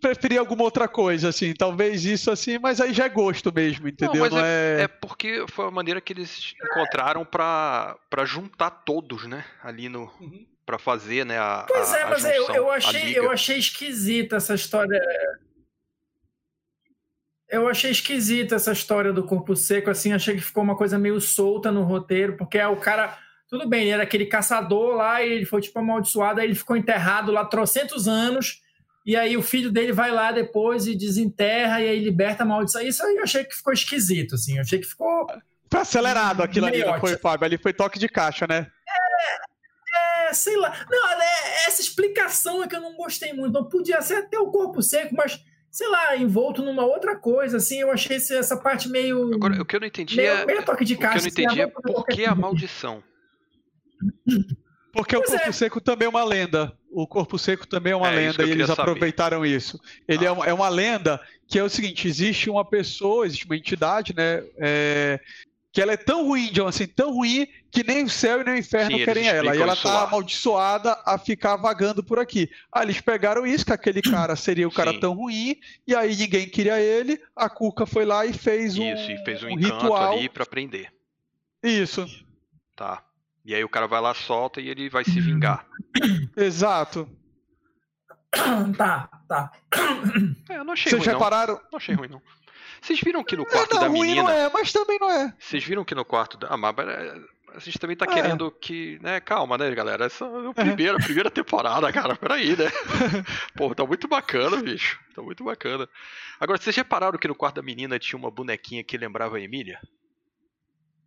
preferia 0.01 0.41
alguma 0.41 0.65
outra 0.65 0.89
coisa, 0.89 1.29
assim, 1.29 1.55
talvez 1.55 2.05
isso 2.05 2.31
assim, 2.31 2.59
mas 2.59 2.81
aí 2.81 2.93
já 2.93 3.05
é 3.05 3.09
gosto 3.09 3.53
mesmo, 3.53 3.89
entendeu? 3.89 4.25
Não, 4.25 4.39
não 4.39 4.45
é, 4.45 4.81
é... 4.81 4.83
é, 4.83 4.89
porque 4.89 5.45
foi 5.49 5.67
a 5.67 5.71
maneira 5.71 6.01
que 6.01 6.13
eles 6.13 6.55
encontraram 6.65 7.25
para 7.25 7.97
juntar 8.25 8.71
todos, 8.71 9.27
né? 9.27 9.45
Ali 9.63 9.89
no. 9.89 10.11
Uhum. 10.21 10.47
Pra 10.65 10.81
fazer, 10.81 11.25
né? 11.25 11.39
A, 11.39 11.65
pois 11.69 11.93
é, 11.93 12.03
a, 12.03 12.11
mas 12.11 12.23
junção, 12.23 12.33
eu, 12.33 12.55
eu, 12.55 12.71
achei, 12.73 13.17
eu 13.17 13.31
achei 13.31 13.57
esquisita 13.57 14.35
essa 14.35 14.53
história 14.53 15.01
eu 17.49 17.69
achei 17.69 17.91
esquisita 17.91 18.57
essa 18.57 18.73
história 18.73 19.13
do 19.13 19.23
corpo 19.23 19.55
seco, 19.55 19.91
assim, 19.91 20.13
achei 20.13 20.35
que 20.35 20.43
ficou 20.43 20.63
uma 20.63 20.77
coisa 20.77 20.99
meio 20.99 21.21
solta 21.21 21.71
no 21.71 21.83
roteiro, 21.83 22.37
porque 22.37 22.59
é 22.59 22.67
o 22.67 22.77
cara. 22.77 23.17
Tudo 23.49 23.69
bem, 23.69 23.83
ele 23.83 23.91
era 23.91 24.03
aquele 24.03 24.27
caçador 24.27 24.97
lá 24.97 25.23
e 25.23 25.33
ele 25.33 25.45
foi 25.45 25.61
tipo 25.61 25.79
amaldiçoado, 25.79 26.41
aí 26.41 26.49
ele 26.49 26.57
ficou 26.57 26.77
enterrado 26.77 27.31
lá 27.31 27.45
trocentos 27.45 28.09
anos, 28.09 28.61
e 29.05 29.15
aí 29.15 29.37
o 29.37 29.43
filho 29.43 29.71
dele 29.71 29.93
vai 29.93 30.11
lá 30.11 30.33
depois 30.33 30.89
e 30.89 30.97
desenterra 30.97 31.81
e 31.81 31.89
aí 31.89 32.01
liberta 32.01 32.43
a 32.43 32.47
maldição. 32.47 32.83
Isso 32.83 33.05
aí 33.05 33.15
eu 33.15 33.23
achei 33.23 33.45
que 33.45 33.55
ficou 33.55 33.73
esquisito, 33.73 34.35
assim, 34.35 34.57
eu 34.57 34.63
achei 34.63 34.81
que 34.81 34.87
ficou. 34.87 35.29
Foi 35.71 35.81
acelerado 35.81 36.43
aquilo 36.43 36.67
ali, 36.67 36.85
não 36.85 36.99
foi, 36.99 37.17
Fábio? 37.17 37.45
Ali 37.45 37.57
foi 37.57 37.73
toque 37.73 38.01
de 38.01 38.09
caixa, 38.09 38.49
né? 38.49 38.67
É, 38.89 40.29
é 40.29 40.33
sei 40.33 40.57
lá. 40.57 40.85
Não, 40.91 41.09
é, 41.13 41.67
essa 41.69 41.81
explicação 41.81 42.65
é 42.65 42.67
que 42.67 42.75
eu 42.75 42.81
não 42.81 42.97
gostei 42.97 43.33
muito. 43.33 43.53
Não 43.53 43.69
podia 43.69 44.03
ser 44.03 44.17
até 44.17 44.41
o 44.41 44.51
corpo 44.51 44.83
seco, 44.83 45.15
mas 45.15 45.41
sei 45.77 45.89
lá, 45.89 46.17
envolto 46.17 46.63
numa 46.63 46.87
outra 46.87 47.15
coisa, 47.17 47.59
assim, 47.59 47.81
eu 47.81 47.91
achei 47.91 48.17
essa 48.17 48.57
parte 48.57 48.89
meio... 48.89 49.35
Agora, 49.35 49.61
o 49.61 49.65
que 49.67 49.77
eu 49.77 49.81
não 49.81 49.87
entendi 49.87 50.17
meio, 50.17 50.31
é... 50.31 50.47
Meio 50.47 50.65
toque 50.65 50.87
de 50.87 50.97
caixa. 50.97 51.29
O 51.29 51.31
que 51.31 51.43
eu 51.43 51.45
não 51.45 51.53
entendi 51.53 51.61
assim, 51.61 51.73
é 51.77 51.93
por 51.93 52.07
que 52.07 52.25
a 52.25 52.35
maldição? 52.35 53.05
Porque 54.91 55.15
pois 55.15 55.29
o 55.29 55.33
Corpo 55.33 55.49
é. 55.51 55.53
Seco 55.53 55.79
também 55.79 56.07
é 56.07 56.09
uma 56.09 56.25
lenda. 56.25 56.73
O 56.91 57.07
Corpo 57.07 57.39
Seco 57.39 57.67
também 57.67 57.93
é 57.93 57.97
uma 57.97 58.11
é, 58.11 58.17
lenda 58.17 58.43
e 58.43 58.51
eles 58.51 58.71
aproveitaram 58.71 59.37
saber. 59.37 59.55
isso. 59.55 59.79
Ele 60.09 60.25
é 60.25 60.29
ah. 60.29 60.31
é, 60.31 60.33
uma, 60.33 60.47
é, 60.47 60.53
uma, 60.55 60.69
lenda 60.71 61.21
que 61.47 61.59
é 61.59 61.63
o 61.63 61.69
seguinte: 61.69 62.09
existe 62.09 62.49
uma 62.49 62.65
pessoa, 62.65 63.27
existe 63.27 63.45
uma 63.45 63.57
entidade, 63.59 64.15
né? 64.17 64.43
Que 65.77 65.83
ela 65.83 65.93
é 65.93 65.97
tão 65.99 66.25
ruim, 66.25 66.51
John, 66.53 66.69
assim, 66.69 66.87
tão 66.87 67.13
ruim 67.13 67.47
que 67.71 67.85
nem 67.85 68.05
o 68.05 68.09
céu 68.09 68.41
e 68.41 68.45
nem 68.45 68.55
o 68.55 68.57
inferno 68.57 68.97
Sim, 68.97 69.05
querem 69.05 69.29
ela. 69.29 69.55
E 69.55 69.61
ela 69.61 69.77
tá 69.77 69.93
lá. 69.93 70.05
amaldiçoada 70.05 70.99
a 71.05 71.19
ficar 71.19 71.55
vagando 71.57 72.03
por 72.03 72.19
aqui. 72.19 72.49
Aí 72.73 72.87
eles 72.87 72.99
pegaram 72.99 73.47
isso, 73.47 73.67
que 73.67 73.75
aquele 73.75 74.01
cara 74.01 74.35
seria 74.37 74.67
o 74.67 74.73
cara 74.73 74.93
Sim. 74.93 75.01
tão 75.01 75.13
ruim, 75.13 75.55
e 75.87 75.95
aí 75.95 76.17
ninguém 76.17 76.49
queria 76.49 76.81
ele, 76.81 77.21
a 77.37 77.51
Cuca 77.51 77.85
foi 77.85 78.07
lá 78.07 78.25
e 78.25 78.33
fez 78.33 78.79
um 78.79 78.91
Isso, 78.91 79.11
e 79.11 79.19
fez 79.23 79.43
um, 79.43 79.49
um 79.49 79.55
ritual 79.55 80.17
ali 80.17 80.31
para 80.31 80.47
prender. 80.47 80.91
Isso. 81.63 82.07
Tá. 82.75 83.05
E 83.45 83.55
aí 83.55 83.63
o 83.63 83.69
cara 83.69 83.87
vai 83.87 84.01
lá, 84.01 84.15
solta 84.15 84.63
e 84.63 84.71
ele 84.71 84.89
vai 84.89 85.05
se 85.05 85.21
vingar. 85.21 85.67
Exato. 86.35 87.07
Tá, 88.79 89.11
tá. 89.29 89.53
É, 90.49 90.57
eu 90.57 90.65
não 90.65 90.73
achei 90.73 90.91
Vocês 90.91 91.05
ruim, 91.05 91.13
repararam? 91.13 91.55
Não. 91.55 91.63
não 91.73 91.77
achei 91.77 91.95
ruim, 91.95 92.09
não. 92.09 92.23
Vocês 92.81 93.01
viram 93.01 93.25
que 93.25 93.37
no 93.37 93.43
é, 93.43 93.47
quarto 93.47 93.73
é, 93.73 93.75
não, 93.75 93.81
da 93.83 93.89
ruim 93.89 94.01
menina. 94.01 94.23
Não 94.23 94.31
é, 94.31 94.51
mas 94.51 94.73
também 94.73 94.99
não 94.99 95.11
é. 95.11 95.35
Vocês 95.39 95.65
viram 95.65 95.85
que 95.85 95.95
no 95.95 96.05
quarto 96.05 96.37
da. 96.37 96.49
Ah, 96.49 96.57
mas 96.57 96.75
a 97.57 97.59
gente 97.59 97.79
também 97.79 97.97
tá 97.97 98.05
é. 98.05 98.09
querendo 98.13 98.51
que. 98.51 98.99
Né, 99.01 99.19
calma, 99.21 99.57
né, 99.57 99.75
galera? 99.75 100.05
Essa 100.05 100.25
é 100.25 100.49
a 100.49 100.55
primeira, 100.55 100.99
primeira 100.99 101.31
temporada, 101.31 101.91
cara. 101.93 102.15
Peraí, 102.15 102.57
né? 102.57 102.71
Pô, 103.57 103.75
tá 103.75 103.85
muito 103.87 104.07
bacana, 104.07 104.59
bicho. 104.59 105.01
Tá 105.15 105.23
muito 105.23 105.43
bacana. 105.43 105.89
Agora, 106.39 106.61
vocês 106.61 106.77
repararam 106.77 107.19
que 107.19 107.29
no 107.29 107.35
quarto 107.35 107.57
da 107.57 107.63
menina 107.63 107.99
tinha 107.99 108.19
uma 108.19 108.31
bonequinha 108.31 108.85
que 108.85 108.99
lembrava 108.99 109.39
a 109.39 109.41
Emília? 109.41 109.81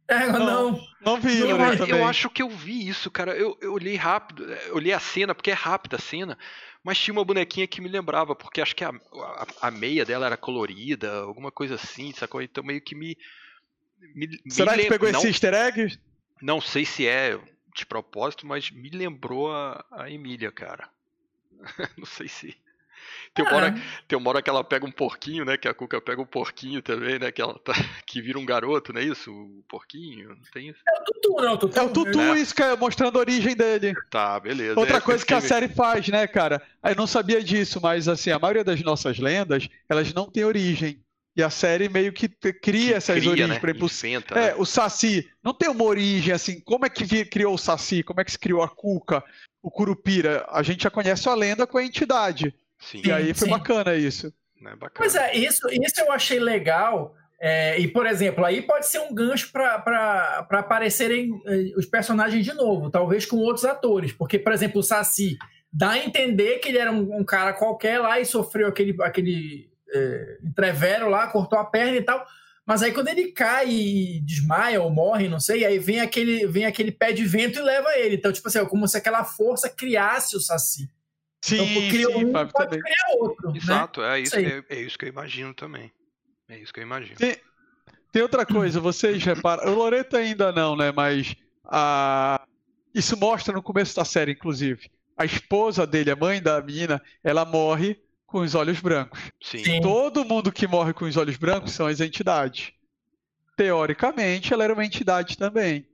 É, 0.10 0.26
não, 0.26 0.40
não, 0.40 0.88
não 1.02 1.22
vi. 1.22 1.40
Eu, 1.40 1.58
eu, 1.88 2.04
acho 2.04 2.32
que 2.32 2.42
eu 2.42 2.50
vi 2.50 2.88
isso, 2.88 3.12
cara. 3.12 3.38
Eu, 3.38 3.56
eu 3.62 3.74
olhei 3.74 3.96
rápido, 3.96 4.44
eu 4.52 4.76
olhei 4.76 4.92
a 4.92 5.00
cena, 5.00 5.36
porque 5.36 5.52
é 5.52 5.54
rápida 5.54 5.98
a 5.98 6.00
cena. 6.00 6.36
Mas 6.84 6.98
tinha 6.98 7.14
uma 7.14 7.24
bonequinha 7.24 7.68
que 7.68 7.80
me 7.80 7.88
lembrava, 7.88 8.36
porque 8.36 8.60
acho 8.60 8.76
que 8.76 8.84
a, 8.84 8.90
a, 8.90 9.48
a 9.68 9.72
meia 9.72 10.04
dela 10.04 10.26
era 10.26 10.36
colorida, 10.36 11.20
alguma 11.20 11.52
coisa 11.52 11.76
assim, 11.76 12.12
sacou? 12.12 12.42
Então 12.42 12.64
meio 12.64 12.82
que 12.82 12.96
me. 12.96 13.16
me 14.16 14.28
Será 14.50 14.76
me 14.76 14.84
que 14.84 14.90
pegou 14.90 15.12
não, 15.12 15.20
esse 15.20 15.28
easter 15.28 15.54
egg? 15.54 16.00
Não 16.42 16.60
sei 16.60 16.86
se 16.86 17.06
é 17.06 17.40
de 17.76 17.86
propósito, 17.86 18.48
mas 18.48 18.72
me 18.72 18.90
lembrou 18.90 19.52
a, 19.52 19.86
a 19.92 20.10
Emília, 20.10 20.52
cara. 20.52 20.90
não 21.96 22.06
sei 22.06 22.28
se. 22.28 22.58
Tem 23.34 23.46
uma, 23.46 23.56
hora, 23.56 23.82
tem 24.08 24.18
uma 24.18 24.30
hora 24.30 24.42
que 24.42 24.50
ela 24.50 24.64
pega 24.64 24.86
um 24.86 24.92
porquinho, 24.92 25.46
né? 25.46 25.58
Que 25.58 25.68
a 25.68 25.74
Cuca 25.74 26.02
pega 26.02 26.22
um 26.22 26.26
porquinho 26.26 26.82
também, 26.82 27.20
né? 27.20 27.32
Que 27.32 27.42
ela 27.42 27.58
tá, 27.60 27.74
que 28.06 28.22
vira 28.22 28.40
um 28.40 28.46
garoto, 28.46 28.92
não 28.92 29.02
é 29.02 29.04
isso? 29.04 29.32
O 29.32 29.64
porquinho, 29.68 30.30
não 30.30 30.52
tem 30.54 30.70
isso? 30.70 30.80
É 30.88 31.02
o 31.02 31.04
Tutu, 31.04 31.42
não, 31.42 31.54
o 31.54 31.58
Tutu. 31.58 31.80
É 31.80 31.82
o 31.84 31.90
Tutu, 31.90 32.18
né? 32.18 32.40
isso 32.40 32.56
que 32.56 32.64
é 32.64 32.76
mostrando 32.76 33.18
a 33.18 33.20
origem 33.20 33.56
dele. 33.56 33.94
Tá, 34.10 34.40
beleza. 34.40 34.80
Outra 34.80 34.98
é, 34.98 35.02
coisa 35.02 35.26
que 35.26 35.34
a 35.34 35.42
série 35.42 35.70
faz, 35.70 36.08
né, 36.08 36.28
cara? 36.28 36.62
Eu 36.84 36.96
não 36.96 37.08
sabia 37.08 37.44
disso, 37.44 37.80
mas 37.82 38.08
assim, 38.08 38.32
a 38.32 38.40
maioria 38.40 38.64
das 38.64 38.82
nossas 38.82 39.20
lendas, 39.20 39.70
elas 39.88 40.14
não 40.14 40.30
têm 40.30 40.44
origem. 40.46 41.02
E 41.40 41.44
a 41.44 41.50
série 41.50 41.88
meio 41.88 42.12
que 42.12 42.28
cria 42.28 42.98
essas 42.98 43.16
cria, 43.16 43.30
origens. 43.30 43.50
Né? 43.50 43.60
Por 43.60 43.70
exemplo, 43.70 43.88
Inventa, 43.88 44.36
é, 44.38 44.48
né? 44.48 44.56
o 44.58 44.66
Saci 44.66 45.30
não 45.42 45.54
tem 45.54 45.70
uma 45.70 45.86
origem 45.86 46.34
assim. 46.34 46.60
Como 46.60 46.86
é 46.86 46.90
que 46.90 47.24
criou 47.24 47.54
o 47.54 47.58
Saci? 47.58 48.04
Como 48.04 48.20
é 48.20 48.26
que 48.26 48.32
se 48.32 48.40
criou 48.40 48.62
a 48.62 48.68
Cuca? 48.68 49.24
O 49.62 49.72
Curupira? 49.72 50.46
A 50.50 50.62
gente 50.64 50.84
já 50.84 50.90
conhece 50.90 51.30
a 51.30 51.36
lenda 51.36 51.66
com 51.66 51.78
a 51.78 51.84
entidade. 51.84 52.54
Sim. 52.80 53.02
E 53.06 53.12
aí 53.12 53.34
foi 53.34 53.48
sim. 53.48 53.54
bacana 53.54 53.96
isso. 53.96 54.34
É 54.62 54.76
bacana. 54.76 54.92
Pois 54.96 55.16
é, 55.16 55.36
isso, 55.36 55.68
isso 55.70 56.00
eu 56.00 56.12
achei 56.12 56.40
legal, 56.40 57.16
É, 57.42 57.80
e, 57.80 57.88
por 57.88 58.06
exemplo, 58.06 58.44
aí 58.44 58.62
pode 58.62 58.88
ser 58.88 59.00
um 59.00 59.14
gancho 59.14 59.50
para 59.54 60.46
aparecerem 60.50 61.42
eh, 61.46 61.72
os 61.78 61.86
personagens 61.86 62.44
de 62.44 62.54
novo, 62.54 62.90
talvez 62.90 63.26
com 63.26 63.38
outros 63.38 63.64
atores. 63.64 64.12
Porque, 64.12 64.38
por 64.38 64.52
exemplo, 64.52 64.80
o 64.80 64.84
Saci 64.84 65.38
dá 65.72 65.92
a 65.92 65.98
entender 65.98 66.60
que 66.60 66.68
ele 66.68 66.78
era 66.78 66.92
um, 66.92 67.20
um 67.20 67.24
cara 67.24 67.54
qualquer 67.54 68.00
lá 68.00 68.20
e 68.20 68.26
sofreu 68.26 68.68
aquele, 68.68 68.94
aquele 69.02 69.70
é, 69.94 70.38
entrevero 70.44 71.10
lá, 71.10 71.28
cortou 71.28 71.58
a 71.58 71.64
perna 71.64 71.96
e 71.98 72.02
tal. 72.02 72.26
Mas 72.66 72.84
aí 72.84 72.92
quando 72.92 73.08
ele 73.08 73.32
cai 73.32 73.70
e 73.70 74.22
desmaia 74.22 74.82
ou 74.82 74.92
morre, 74.92 75.28
não 75.28 75.40
sei, 75.40 75.66
aí 75.66 75.80
vem 75.80 76.02
aquele, 76.02 76.46
vem 76.46 76.66
aquele 76.66 76.92
pé 76.92 77.12
de 77.14 77.26
vento 77.26 77.58
e 77.58 77.64
leva 77.64 77.98
ele. 77.98 78.16
Então, 78.16 78.32
tipo 78.32 78.48
assim, 78.48 78.60
é 78.60 78.66
como 78.66 78.88
se 78.88 78.98
aquela 78.98 79.24
força 79.24 79.70
criasse 79.70 80.36
o 80.36 80.42
Saci. 80.42 80.90
Sim, 81.42 81.62
então, 81.62 81.90
cria 81.90 82.08
sim, 82.08 82.26
um, 82.26 82.32
pode 82.32 82.52
também. 82.54 82.80
criar 82.80 83.18
outro. 83.18 83.52
Né? 83.52 83.58
Exato, 83.58 84.02
né? 84.02 84.20
é, 84.20 84.22
isso, 84.22 84.36
é, 84.36 84.64
é, 84.70 84.82
isso 84.82 84.98
que 84.98 85.06
eu 85.06 85.10
imagino 85.10 85.54
também. 85.54 85.92
É 86.50 86.58
isso 86.58 86.74
que 86.74 86.80
eu 86.80 86.84
imagino. 86.84 87.16
Tem, 87.16 87.38
tem 88.12 88.22
outra 88.22 88.46
coisa, 88.46 88.80
vocês 88.80 89.24
reparam. 89.24 89.72
O 89.72 89.76
Loreto 89.76 90.18
ainda 90.18 90.52
não, 90.52 90.76
né? 90.76 90.92
Mas 90.92 91.36
a... 91.64 92.42
isso 92.94 93.16
mostra 93.18 93.54
no 93.54 93.64
começo 93.64 93.96
da 93.96 94.04
série, 94.04 94.34
inclusive. 94.34 94.90
A 95.16 95.26
esposa 95.26 95.86
dele, 95.86 96.12
a 96.12 96.16
mãe 96.16 96.42
da 96.42 96.62
menina, 96.62 97.02
ela 97.24 97.46
morre 97.46 98.00
com 98.26 98.40
os 98.40 98.56
olhos 98.56 98.80
brancos. 98.80 99.20
Sim. 99.42 99.64
Sim. 99.64 99.82
Todo 99.82 100.26
mundo 100.26 100.52
que 100.52 100.68
morre 100.68 100.94
com 100.94 101.06
os 101.06 101.18
olhos 101.18 101.38
brancos 101.38 101.72
são 101.72 101.88
as 101.88 102.00
entidades. 102.00 102.72
Teoricamente, 103.56 104.54
ela 104.54 104.64
era 104.64 104.74
uma 104.74 104.86
entidade 104.86 105.38
também. 105.38 105.86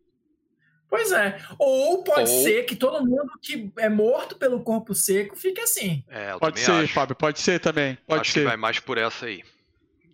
Pois 0.96 1.12
é. 1.12 1.38
Ou 1.60 2.04
pode 2.04 2.32
Ou... 2.32 2.44
ser 2.44 2.64
que 2.64 2.76
todo 2.76 3.06
mundo 3.06 3.32
que 3.42 3.72
é 3.78 3.90
morto 3.90 4.36
pelo 4.38 4.62
corpo 4.64 4.96
seco 4.96 5.36
fique 5.36 5.60
assim. 5.60 6.04
É, 6.08 6.38
pode 6.38 6.60
ser, 6.60 6.72
acho. 6.72 6.94
Fábio, 6.94 7.16
pode 7.16 7.40
ser 7.40 7.60
também. 7.60 7.98
Pode 8.08 8.22
acho 8.22 8.32
ser. 8.32 8.40
que 8.40 8.46
vai 8.46 8.58
mais 8.58 8.80
por 8.80 8.98
essa 8.98 9.26
aí. 9.26 9.44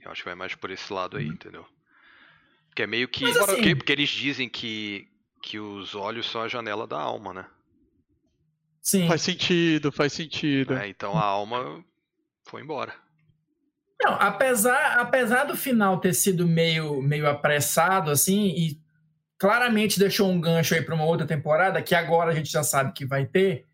Eu 0.03 0.11
acho 0.11 0.21
que 0.21 0.29
vai 0.29 0.35
mais 0.35 0.55
por 0.55 0.71
esse 0.71 0.91
lado 0.91 1.17
aí, 1.17 1.27
entendeu? 1.27 1.65
Que 2.75 2.83
é 2.83 2.87
meio 2.87 3.07
que. 3.07 3.23
Mas, 3.23 3.37
assim... 3.37 3.45
porque, 3.45 3.75
porque 3.75 3.91
eles 3.91 4.09
dizem 4.09 4.49
que, 4.49 5.07
que 5.41 5.59
os 5.59 5.93
olhos 5.93 6.29
são 6.29 6.41
a 6.41 6.47
janela 6.47 6.87
da 6.87 6.99
alma, 6.99 7.33
né? 7.33 7.45
Sim. 8.81 9.07
Faz 9.07 9.21
sentido, 9.21 9.91
faz 9.91 10.13
sentido. 10.13 10.73
É, 10.73 10.87
então 10.87 11.15
a 11.15 11.23
alma 11.23 11.83
foi 12.43 12.61
embora. 12.61 12.93
Não, 14.03 14.13
apesar, 14.13 14.97
apesar 14.99 15.43
do 15.43 15.55
final 15.55 15.99
ter 15.99 16.13
sido 16.13 16.47
meio, 16.47 17.01
meio 17.03 17.29
apressado, 17.29 18.09
assim, 18.09 18.47
e 18.47 18.80
claramente 19.41 19.97
deixou 19.97 20.29
um 20.29 20.39
gancho 20.39 20.75
aí 20.75 20.83
para 20.83 20.93
uma 20.93 21.03
outra 21.03 21.25
temporada, 21.25 21.81
que 21.81 21.95
agora 21.95 22.29
a 22.29 22.35
gente 22.35 22.51
já 22.51 22.61
sabe 22.61 22.93
que 22.93 23.07
vai 23.07 23.25
ter, 23.25 23.65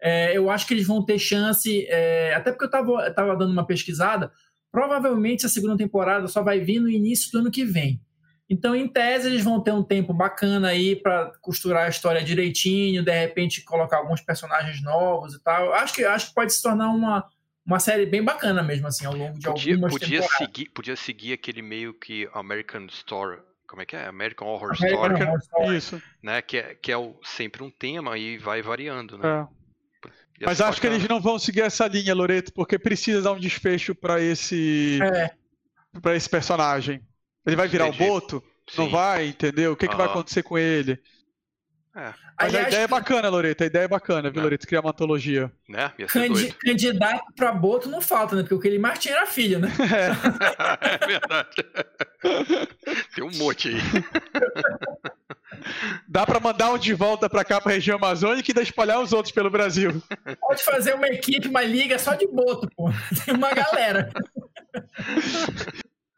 é, 0.00 0.36
eu 0.36 0.48
acho 0.48 0.64
que 0.68 0.72
eles 0.72 0.86
vão 0.86 1.04
ter 1.04 1.18
chance, 1.18 1.84
é, 1.88 2.32
até 2.32 2.52
porque 2.52 2.66
eu 2.66 2.68
estava 2.68 3.10
tava 3.10 3.36
dando 3.36 3.50
uma 3.50 3.66
pesquisada, 3.66 4.30
provavelmente 4.70 5.44
a 5.44 5.48
segunda 5.48 5.76
temporada 5.76 6.28
só 6.28 6.44
vai 6.44 6.60
vir 6.60 6.78
no 6.78 6.88
início 6.88 7.32
do 7.32 7.40
ano 7.40 7.50
que 7.50 7.64
vem. 7.64 8.00
Então, 8.48 8.76
em 8.76 8.86
tese, 8.86 9.26
eles 9.26 9.42
vão 9.42 9.60
ter 9.60 9.72
um 9.72 9.82
tempo 9.82 10.14
bacana 10.14 10.68
aí 10.68 10.94
para 10.94 11.32
costurar 11.40 11.86
a 11.86 11.88
história 11.88 12.22
direitinho, 12.22 13.04
de 13.04 13.10
repente 13.10 13.64
colocar 13.64 13.96
alguns 13.96 14.20
personagens 14.20 14.80
novos 14.80 15.34
e 15.34 15.42
tal. 15.42 15.72
Acho 15.72 15.92
que, 15.92 16.04
acho 16.04 16.28
que 16.28 16.34
pode 16.34 16.52
se 16.52 16.62
tornar 16.62 16.88
uma, 16.90 17.28
uma 17.66 17.80
série 17.80 18.06
bem 18.06 18.22
bacana 18.22 18.62
mesmo, 18.62 18.86
assim, 18.86 19.04
ao 19.04 19.16
longo 19.16 19.36
de 19.40 19.44
podia, 19.44 19.74
algumas 19.74 19.92
podia 19.92 20.20
temporadas. 20.20 20.38
Seguir, 20.38 20.70
podia 20.70 20.94
seguir 20.94 21.32
aquele 21.32 21.62
meio 21.62 21.92
que 21.92 22.28
American 22.32 22.86
Story, 22.86 23.40
como 23.66 23.82
é 23.82 23.86
que 23.86 23.96
é? 23.96 24.06
American 24.06 24.48
Horror 24.48 24.76
American 24.78 25.04
Story. 25.04 25.22
Horror 25.22 25.38
Story. 25.38 25.76
Isso. 25.76 26.02
Né? 26.22 26.42
Que 26.42 26.58
é, 26.58 26.74
que 26.74 26.92
é 26.92 26.96
o, 26.96 27.16
sempre 27.22 27.62
um 27.62 27.70
tema 27.70 28.16
e 28.16 28.38
vai 28.38 28.62
variando, 28.62 29.18
né? 29.18 29.28
É. 29.28 30.44
Mas 30.44 30.60
acho 30.60 30.76
bacana. 30.76 30.80
que 30.80 30.86
eles 30.86 31.08
não 31.08 31.20
vão 31.20 31.38
seguir 31.38 31.62
essa 31.62 31.86
linha, 31.86 32.14
Loreto, 32.14 32.52
porque 32.52 32.78
precisa 32.78 33.22
dar 33.22 33.32
um 33.32 33.40
desfecho 33.40 33.94
para 33.94 34.20
esse 34.20 34.98
é. 35.02 35.30
para 36.00 36.14
esse 36.14 36.28
personagem. 36.28 37.00
Ele 37.46 37.56
vai 37.56 37.68
virar 37.68 37.88
Entendi. 37.88 38.04
o 38.04 38.06
Boto? 38.06 38.44
Sim. 38.68 38.82
Não 38.82 38.90
vai, 38.90 39.28
entendeu? 39.28 39.72
O 39.72 39.76
que, 39.76 39.88
que 39.88 39.96
vai 39.96 40.06
acontecer 40.06 40.42
com 40.42 40.58
ele? 40.58 41.00
É. 41.96 42.12
Mas 42.38 42.54
a 42.54 42.68
ideia 42.68 42.82
é 42.82 42.86
bacana, 42.86 43.30
Loreto. 43.30 43.64
A 43.64 43.66
ideia 43.66 43.84
é 43.84 43.88
bacana, 43.88 44.30
viu, 44.30 44.40
é. 44.40 44.42
Loreto? 44.44 44.66
Criar 44.66 44.82
uma 44.82 44.90
antologia. 44.90 45.50
Né? 45.66 45.90
Candi 46.08 46.52
candidato 46.52 47.24
pra 47.34 47.50
Boto 47.52 47.88
não 47.88 48.02
falta, 48.02 48.36
né? 48.36 48.42
Porque 48.42 48.54
o 48.54 48.60
que 48.60 48.68
ele 48.68 48.78
mais 48.78 48.98
tinha 48.98 49.16
era 49.16 49.26
filho, 49.26 49.58
né? 49.58 49.72
É, 49.96 50.10
é 51.02 51.06
verdade. 51.06 51.56
Tem 53.14 53.24
um 53.24 53.30
monte 53.38 53.68
aí. 53.68 53.76
Dá 56.06 56.26
pra 56.26 56.38
mandar 56.38 56.70
um 56.72 56.78
de 56.78 56.92
volta 56.92 57.30
pra 57.30 57.44
cá, 57.44 57.60
pra 57.60 57.72
região 57.72 57.96
amazônica 57.96 58.46
e 58.46 58.52
ainda 58.52 58.62
espalhar 58.62 59.00
os 59.00 59.12
outros 59.12 59.32
pelo 59.32 59.48
Brasil. 59.48 60.02
Pode 60.40 60.62
fazer 60.62 60.94
uma 60.94 61.08
equipe, 61.08 61.48
uma 61.48 61.62
liga 61.62 61.98
só 61.98 62.14
de 62.14 62.26
Boto, 62.26 62.68
pô. 62.76 62.90
Tem 63.24 63.34
uma 63.34 63.54
galera. 63.54 64.10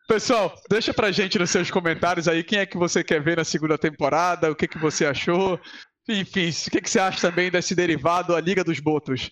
Pessoal, 0.08 0.54
deixa 0.70 0.94
pra 0.94 1.12
gente 1.12 1.38
nos 1.38 1.50
seus 1.50 1.70
comentários 1.70 2.26
aí 2.26 2.42
quem 2.42 2.60
é 2.60 2.66
que 2.66 2.78
você 2.78 3.04
quer 3.04 3.22
ver 3.22 3.36
na 3.36 3.44
segunda 3.44 3.76
temporada, 3.76 4.50
o 4.50 4.56
que, 4.56 4.66
que 4.66 4.78
você 4.78 5.04
achou. 5.04 5.60
Enfim, 6.08 6.48
o 6.48 6.70
que, 6.70 6.80
que 6.80 6.88
você 6.88 6.98
acha 6.98 7.20
também 7.20 7.50
desse 7.50 7.74
derivado, 7.74 8.34
a 8.34 8.40
Liga 8.40 8.64
dos 8.64 8.80
Botos? 8.80 9.30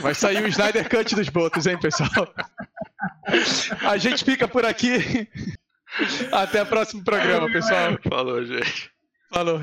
Vai 0.00 0.14
sair 0.14 0.42
o 0.42 0.48
Snyder 0.48 0.88
Cut 0.88 1.14
dos 1.14 1.28
Botos, 1.28 1.68
hein, 1.68 1.78
pessoal? 1.78 2.34
A 3.88 3.96
gente 3.96 4.24
fica 4.24 4.48
por 4.48 4.66
aqui. 4.66 5.28
Até 6.32 6.62
o 6.62 6.66
próximo 6.66 7.04
programa, 7.04 7.48
pessoal. 7.52 7.96
Falou, 8.08 8.44
gente. 8.44 8.90
Falou. 9.30 9.60